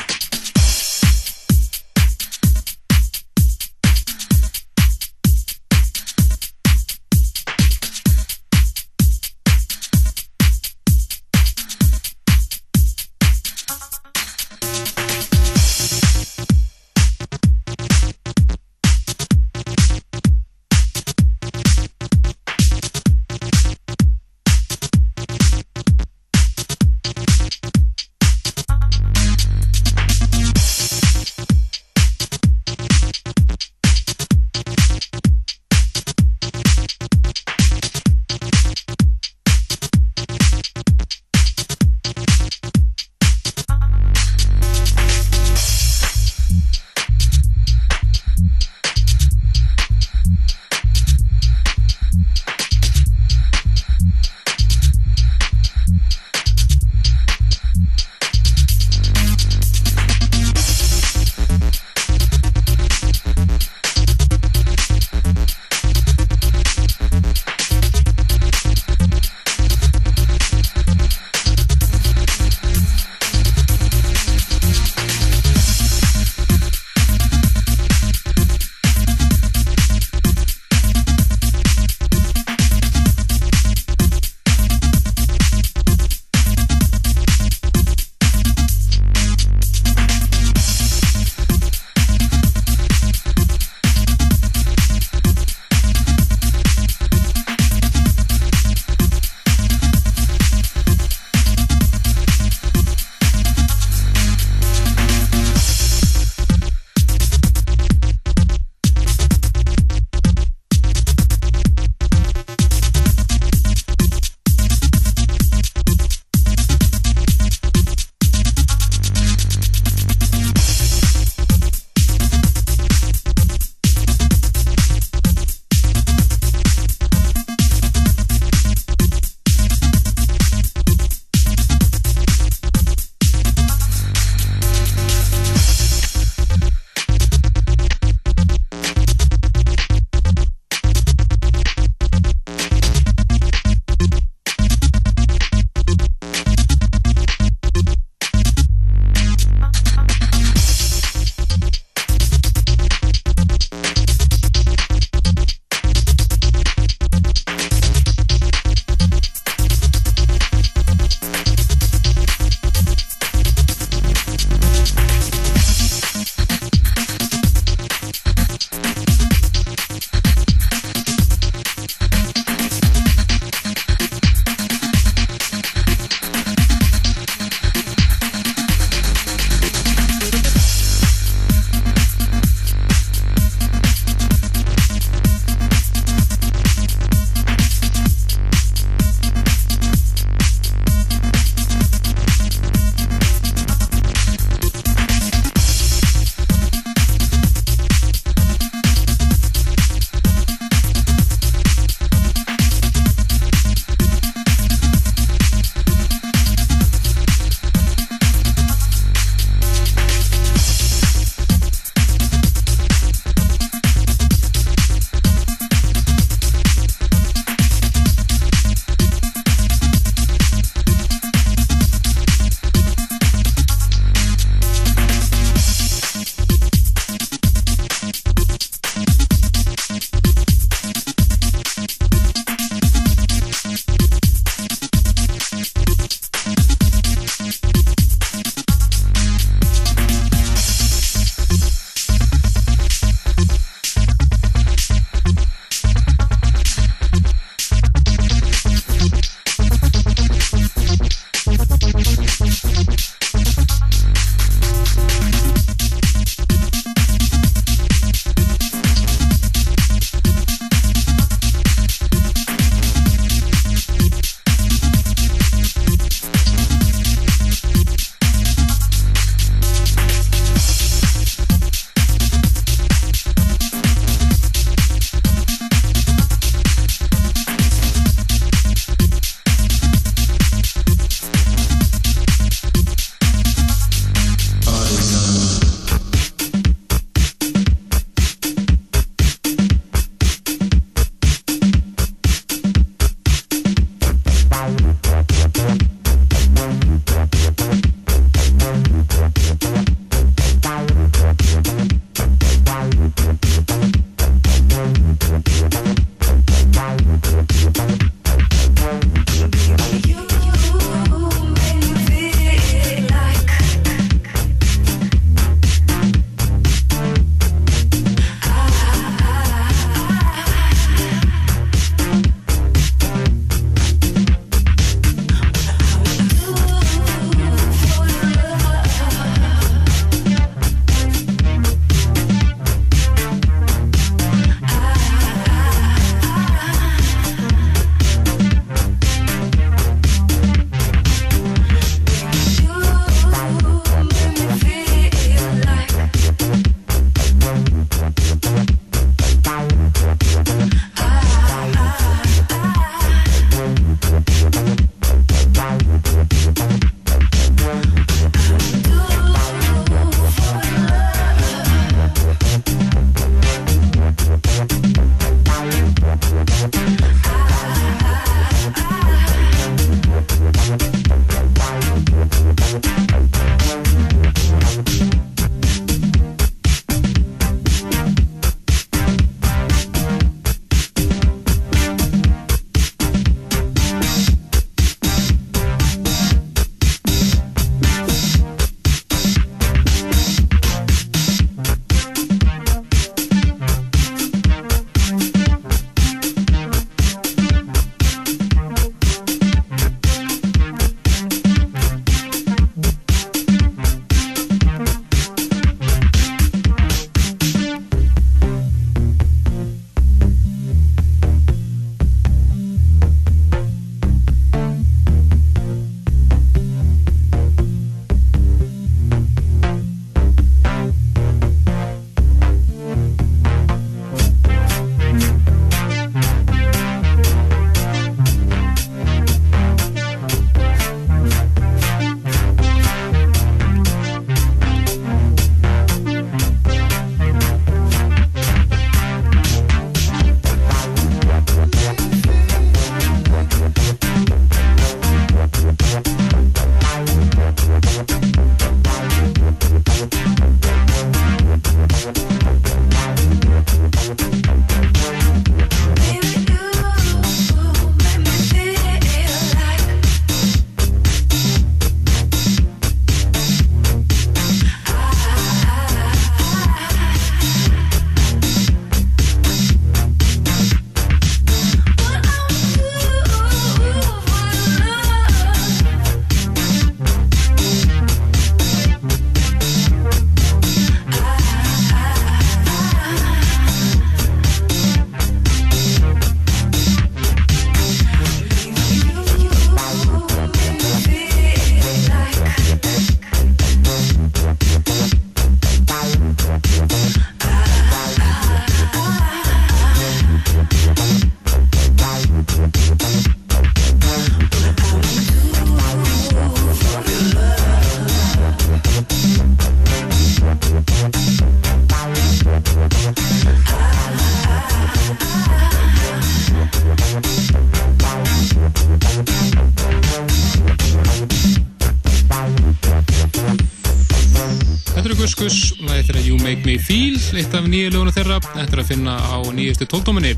Þeirra, 528.43 528.65
er 528.65 528.81
að 528.83 528.89
finna 528.89 529.15
á 529.15 529.37
nýjustu 529.55 529.87
tóltóminni 529.91 530.33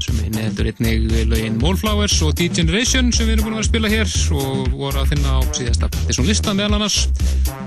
sem 0.00 0.16
inniheldur 0.24 0.70
einnig 0.70 1.26
lögin 1.28 1.58
Wallflowers 1.60 2.14
og 2.24 2.32
D-Generation 2.38 3.10
sem 3.12 3.28
við 3.28 3.34
erum 3.36 3.48
búin 3.48 3.56
að 3.56 3.60
vera 3.60 3.64
að 3.64 3.68
spila 3.68 3.90
hér 3.92 4.14
og 4.40 4.70
voru 4.72 5.02
að 5.02 5.10
finna 5.12 5.34
á 5.36 5.40
síðasta 5.56 5.90
þessum 6.06 6.28
lista 6.28 6.54
meðal 6.56 6.78
annars. 6.78 7.02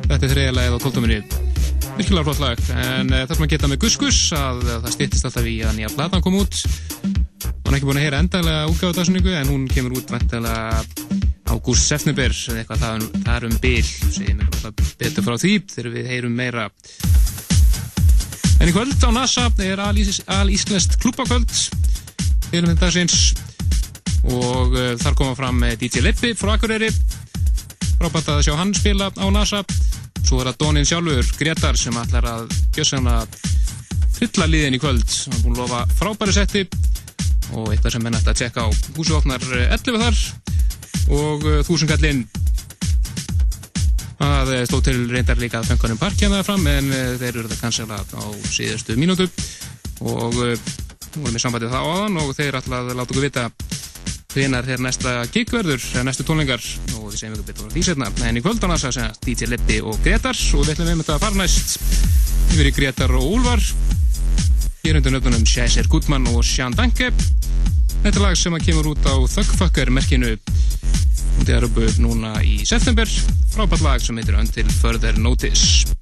Þetta 0.07 0.17
er 0.17 0.33
þriðja 0.33 0.55
lagið 0.57 0.77
á 0.77 0.83
tóltóminni. 0.85 1.19
Virkilega 1.93 2.25
flott 2.25 2.41
lag, 2.41 2.63
en 2.73 3.13
uh, 3.13 3.19
það 3.27 3.35
sem 3.35 3.45
að 3.45 3.51
geta 3.53 3.69
með 3.69 3.81
Guskus 3.83 4.21
að 4.33 4.63
uh, 4.63 4.79
það 4.85 4.95
stýttist 4.95 5.29
alltaf 5.29 5.51
í 5.51 5.59
að 5.61 5.77
nýja 5.77 5.93
platan 5.93 6.25
kom 6.25 6.39
út. 6.39 6.63
Hún 7.43 7.69
er 7.69 7.77
ekki 7.77 7.89
búin 7.91 8.01
að 8.01 8.07
heyra 8.07 8.23
endalega 8.23 8.71
útgáðu 8.71 8.97
dagsunningu 8.97 9.37
en 9.37 9.53
hún 9.53 9.69
kemur 9.69 9.99
út 9.99 10.15
vantilega 10.15 10.81
ágúst 11.53 11.85
september 11.85 12.33
eða 12.33 12.63
eitthvað 12.63 12.81
það, 12.81 13.05
um, 13.05 13.27
er 13.35 13.45
um 13.47 13.57
bil 13.61 13.85
segjum 13.85 14.41
við 14.41 14.95
betur 15.03 15.27
frá 15.27 15.35
því 15.37 15.53
þegar 15.69 15.93
við 15.93 16.09
heyrum 16.09 16.37
meira 16.39 16.65
en 18.63 18.69
í 18.71 18.71
kvöld 18.71 18.95
á 19.03 19.11
NASA 19.11 19.49
er 19.59 19.81
alíslest 19.83 20.95
klúpakvöld 21.03 21.51
heyrum 22.53 22.69
þetta 22.71 22.89
sinns 22.95 23.33
og 24.23 24.71
uh, 24.71 24.93
þar 25.01 25.17
koma 25.19 25.35
fram 25.35 25.63
DJ 25.81 26.03
Leppi 26.05 26.31
frá 26.37 26.53
Akureyri. 26.53 26.87
Frábært 27.97 28.29
að 28.31 28.43
sjá 28.47 28.53
hann 28.55 28.71
spila 28.77 29.09
á 29.11 29.27
NASA. 29.33 29.63
Svo 30.23 30.39
er 30.39 30.51
það 30.51 30.59
Dónin 30.61 30.87
sjálfur 30.87 31.33
Gretar 31.39 31.79
sem 31.79 31.97
ætlar 31.99 32.29
að 32.29 32.53
gjössan 32.77 33.09
að 33.11 33.35
fylla 34.15 34.47
liðin 34.47 34.77
í 34.77 34.81
kvöld. 34.81 35.03
Hann 35.03 35.35
er 35.35 35.43
búin 35.43 35.57
að 35.57 35.63
lofa 35.65 35.81
frábæri 35.97 36.37
setti. 36.37 36.63
Og 37.57 37.73
eitthvað 37.73 37.97
sem 37.97 38.07
er 38.07 38.15
nætt 38.15 38.31
að 38.31 38.39
tjekka 38.39 38.63
á. 38.63 38.69
Húsu 38.95 39.17
opnar 39.17 39.43
11 39.43 39.99
þar. 40.05 40.23
Og 41.19 41.43
uh, 41.49 41.59
þúsungallinn 41.67 42.23
það 44.23 44.53
uh, 44.55 44.63
stóð 44.69 44.85
til 44.89 44.97
reyndar 45.11 45.41
líka 45.41 45.61
að 45.61 45.73
fengunum 45.73 46.01
parkjaðaða 46.01 46.47
fram 46.47 46.67
en 46.71 46.89
uh, 46.91 47.03
þeir 47.21 47.31
eru 47.33 47.51
það 47.51 47.63
kansala 47.67 47.99
á 47.99 48.23
síðustu 48.49 48.97
mínútu. 48.99 49.29
Og 50.03 50.33
vorum 51.21 51.35
við 51.35 51.43
sambandið 51.43 51.73
það 51.73 51.89
áðan 51.89 52.21
og 52.23 52.35
þeir 52.37 52.57
alltaf 52.57 52.87
láta 52.89 53.03
okkur 53.05 53.23
vita 53.23 53.47
hvenar 54.33 54.65
þeir 54.65 54.81
næsta 54.81 55.13
gigverður 55.33 55.83
eða 55.93 56.05
næstu 56.07 56.25
tónlingar 56.25 56.63
og 56.97 57.11
við 57.11 57.19
segjum 57.19 57.35
ykkur 57.35 57.49
betur 57.51 57.69
á 57.69 57.73
því 57.73 57.83
setna 57.85 58.09
en 58.29 58.39
í 58.39 58.43
kvöldan 58.43 58.73
að 58.73 58.85
segja 58.87 59.09
DJ 59.25 59.49
Leppi 59.51 59.79
og 59.85 59.99
Gretar 60.05 60.33
og 60.33 60.65
við 60.65 60.73
ætlum 60.73 60.89
við 60.89 60.97
með 60.97 61.03
þetta 61.03 61.17
að 61.19 61.25
fara 61.27 61.41
næst 61.41 61.75
við 62.53 62.63
erum 62.63 62.77
Gretar 62.79 63.15
og 63.19 63.27
Úlvar 63.37 63.67
hér 64.83 64.99
undir 64.99 65.13
nöfnunum 65.13 65.45
Sjæsir 65.47 65.89
Gutmann 65.91 66.25
og 66.33 66.41
Sján 66.47 66.73
Danke 66.77 67.11
Þetta 68.03 68.19
er 68.19 68.23
lag 68.25 68.35
sem 68.35 68.55
að 68.57 68.65
kemur 68.67 68.89
út 68.91 69.05
á 69.07 69.15
Thugfucker 69.31 69.87
merkinu 69.95 70.33
og 70.35 71.45
það 71.47 71.53
er 71.55 71.67
upp 71.69 71.79
núna 72.03 72.33
í 72.43 72.57
september. 72.67 73.07
Frábært 73.55 73.85
lag 73.85 74.03
sem 74.03 74.19
heitir 74.19 74.35
Until 74.41 74.67
Further 74.81 75.15
Notice 75.23 75.93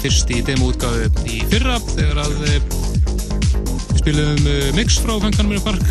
fyrst 0.00 0.30
í 0.32 0.40
demo-útgáðu 0.46 1.08
í 1.28 1.40
fyrra 1.50 1.76
þegar 1.90 2.22
að 2.24 2.44
eh, 2.48 2.60
við 3.90 3.98
spilum 4.00 4.46
mix 4.78 4.96
frá 5.02 5.16
Hanway 5.20 5.60
Park 5.64 5.84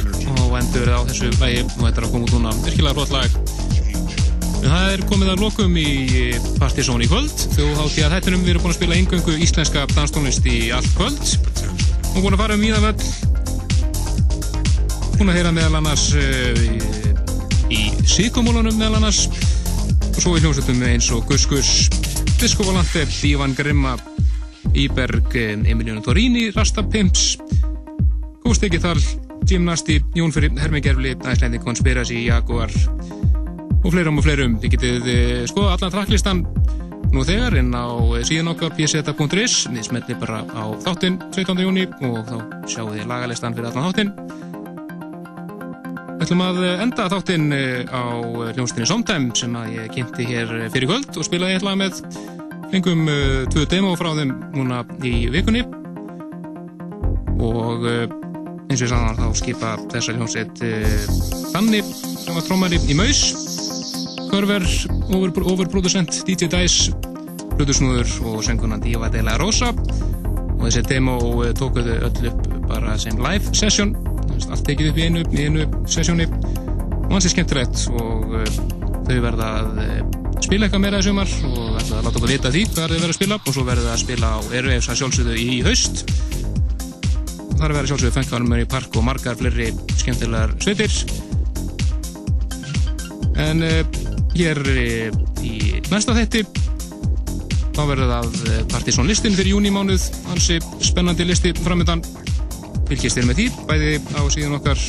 og 0.46 0.56
endur 0.58 0.90
á 0.90 1.00
þessu 1.06 1.30
lagi 1.38 1.62
og 1.66 1.84
þetta 1.84 2.02
er 2.02 2.08
að 2.08 2.14
koma 2.14 2.26
út 2.26 2.34
núna. 2.34 2.54
Virkilega 2.66 2.96
flott 2.98 3.14
lag. 3.14 3.68
En 4.60 4.68
það 4.68 4.94
er 4.94 5.04
komið 5.08 5.30
að 5.34 5.44
lokum 5.46 5.78
í 5.80 5.90
Partizón 6.60 7.04
í 7.06 7.10
kvöld. 7.10 7.46
Þú 7.54 7.68
hátti 7.78 8.04
að 8.04 8.16
þættunum 8.18 8.42
við 8.44 8.54
erum 8.54 8.66
búin 8.66 8.74
að 8.74 8.80
spila 8.80 8.98
eingöngu 8.98 9.36
íslenska 9.46 9.86
danstónlist 9.94 10.50
í 10.50 10.58
allt 10.76 10.90
kvöld. 10.98 11.36
Og 12.16 12.20
búin 12.24 12.36
að 12.36 12.42
fara 12.42 12.58
um 12.58 12.66
íða 12.66 12.82
völl. 12.84 13.06
Búin 15.20 15.32
að 15.32 15.40
heyra 15.40 15.54
meðal 15.56 15.80
annars 15.80 16.10
í 17.70 17.86
síkumólunum 18.10 18.76
meðal 18.76 19.00
annars. 19.00 19.28
Og 20.10 20.20
svo 20.20 20.36
í 20.36 20.44
hljómsveitum 20.44 20.84
eins 20.90 21.08
og 21.16 21.24
Gus 21.30 21.46
Gus, 21.48 21.72
Disco 22.40 22.64
Volante, 22.64 23.06
Dívan 23.06 23.54
Grimma, 23.54 23.98
Íberg, 24.74 25.36
Emiliano 25.36 26.02
Torini, 26.02 26.52
Rasta 26.52 26.88
Pimps, 26.88 27.38
Góðstekki 28.46 28.80
Þall, 28.80 29.02
Gymnasti, 29.44 29.98
Jón 30.16 30.32
Fyrir, 30.32 30.54
Hermi 30.56 30.80
Gerfli, 30.80 31.18
Æslandi 31.20 31.60
Conspiracy, 31.60 32.22
Jaguar 32.24 32.72
og 33.84 33.92
fleirum 33.92 34.22
og 34.22 34.24
fleirum. 34.24 34.56
Þið 34.62 34.74
getið 34.78 35.10
uh, 35.12 35.44
skoða 35.52 35.76
allan 35.76 35.94
tracklistan 35.98 36.42
nú 37.12 37.26
þegar 37.28 37.60
inn 37.60 37.76
á 37.76 37.92
eh, 38.16 38.24
síðan 38.24 38.54
okkar 38.54 38.72
pseta.is 38.78 39.60
við 39.74 39.88
smelli 39.90 40.16
bara 40.22 40.44
á 40.48 40.64
þáttinn 40.86 41.20
17. 41.36 41.60
júni 41.66 41.88
og 42.08 42.20
þá 42.24 42.36
sjáu 42.70 42.88
þið 42.94 43.08
lagalistan 43.10 43.58
fyrir 43.58 43.72
allan 43.74 43.90
þáttinn 43.90 44.14
Við 46.20 46.26
ætlum 46.28 46.44
að 46.46 46.66
eh, 46.68 46.84
enda 46.86 47.12
þáttinn 47.12 47.48
á 47.90 48.04
hljómsdynni 48.54 48.88
Somtime 48.88 49.34
sem 49.36 49.56
að 49.58 49.80
ég 49.80 49.96
kynnti 49.98 50.30
hér 50.30 50.60
fyrir 50.70 50.92
kvöld 50.92 51.18
og 51.18 51.26
spilaði 51.26 51.58
eitt 51.58 51.66
lag 51.66 51.82
með 51.82 52.04
fengum 52.72 53.08
uh, 53.10 53.44
tvö 53.52 53.66
demo 53.70 53.94
frá 54.00 54.12
þeim 54.18 54.34
núna 54.56 54.84
í 55.06 55.28
vikunni. 55.34 55.64
Og 57.40 57.86
uh, 57.88 58.04
eins 58.70 58.82
og 58.82 58.86
ég 58.86 58.92
sagði 58.92 59.18
þá 59.20 59.40
skipa 59.40 59.76
þessa 59.90 60.16
hljómsveit 60.16 60.64
Danni 61.54 61.82
sem 61.84 62.36
var 62.36 62.46
trómari 62.46 62.82
í 62.86 62.98
Maus. 62.98 63.24
Körver, 64.30 64.66
overproducent 65.10 66.20
DJ 66.28 66.52
Dice 66.52 66.94
Plutusnúður 67.56 68.12
og 68.30 68.44
sönguna 68.46 68.78
Diva 68.80 69.10
de 69.12 69.24
la 69.26 69.40
Rosa. 69.42 69.74
Og 70.60 70.68
þessi 70.68 70.86
demo 70.92 71.18
tókuðu 71.58 71.98
öll 72.06 72.30
upp 72.30 72.48
bara 72.70 72.94
sem 73.02 73.18
live 73.20 73.56
session. 73.58 73.96
Allt 74.50 74.64
tekið 74.68 74.94
upp 74.94 75.02
í 75.02 75.10
einu, 75.10 75.26
einu 75.34 75.66
sessjóni 75.90 76.30
og 77.10 77.16
hans 77.16 77.26
er 77.26 77.34
skemmtilegt 77.34 77.88
og 77.98 78.36
þau 79.10 79.22
verða 79.26 79.54
að 79.64 80.19
spila 80.46 80.68
eitthvað 80.68 80.84
meira 80.84 81.00
í 81.02 81.06
sumar 81.06 81.32
og 81.50 81.80
ætla 81.80 82.00
að 82.00 82.06
láta 82.08 82.20
okkur 82.20 82.32
vita 82.32 82.52
því 82.54 82.64
hvað 82.70 82.94
þeir 82.94 83.02
verða 83.04 83.10
að 83.10 83.18
spila. 83.18 83.40
Og 83.40 83.56
svo 83.56 83.66
verða 83.68 83.86
það 83.88 83.96
að 83.96 84.04
spila 84.04 84.30
á 84.30 84.40
Airwaves 84.50 84.90
að 84.90 85.00
sjálfsögðu 85.02 85.36
í 85.40 85.58
haust. 85.68 86.04
Og 87.50 87.66
að 87.66 87.76
vera 87.76 87.90
sjálfsögðu 87.92 88.16
fengvarmur 88.18 88.64
í 88.64 88.70
park 88.70 89.00
og 89.00 89.06
margar 89.08 89.40
fleiri 89.40 89.70
skemmtilegar 90.00 90.56
sveitir. 90.64 90.96
En 93.40 93.64
uh, 93.66 93.84
hér 94.36 94.64
uh, 94.64 95.20
í 95.44 95.56
næsta 95.92 96.16
þetti 96.18 96.46
þá 97.80 97.84
verður 97.88 98.10
það 98.12 98.66
Partiðsson 98.74 99.08
listin 99.08 99.38
fyrir 99.38 99.54
júnimánuð 99.56 100.10
hansi 100.28 100.60
spennandi 100.84 101.28
listi 101.28 101.54
framöndan 101.64 102.04
fylgjast 102.90 103.20
þér 103.20 103.30
með 103.30 103.40
því 103.40 103.48
bæði 103.70 103.94
á 104.18 104.22
síðan 104.34 104.58
okkar 104.58 104.84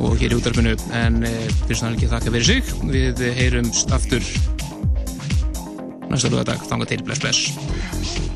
og 0.00 0.16
hér 0.20 0.34
í 0.34 0.38
útarpinu 0.40 0.74
en 0.96 1.20
fyrst 1.66 1.84
og 1.84 1.94
ekki 1.94 2.10
þakka 2.10 2.34
fyrir 2.34 2.48
sig. 2.48 2.74
Við 2.90 3.22
heyrumst 3.36 3.92
aftur 3.94 4.24
næsta 6.10 6.32
lögadag, 6.32 6.66
þanga 6.66 6.90
til 6.90 7.04
bless 7.06 7.22
bless 7.22 8.29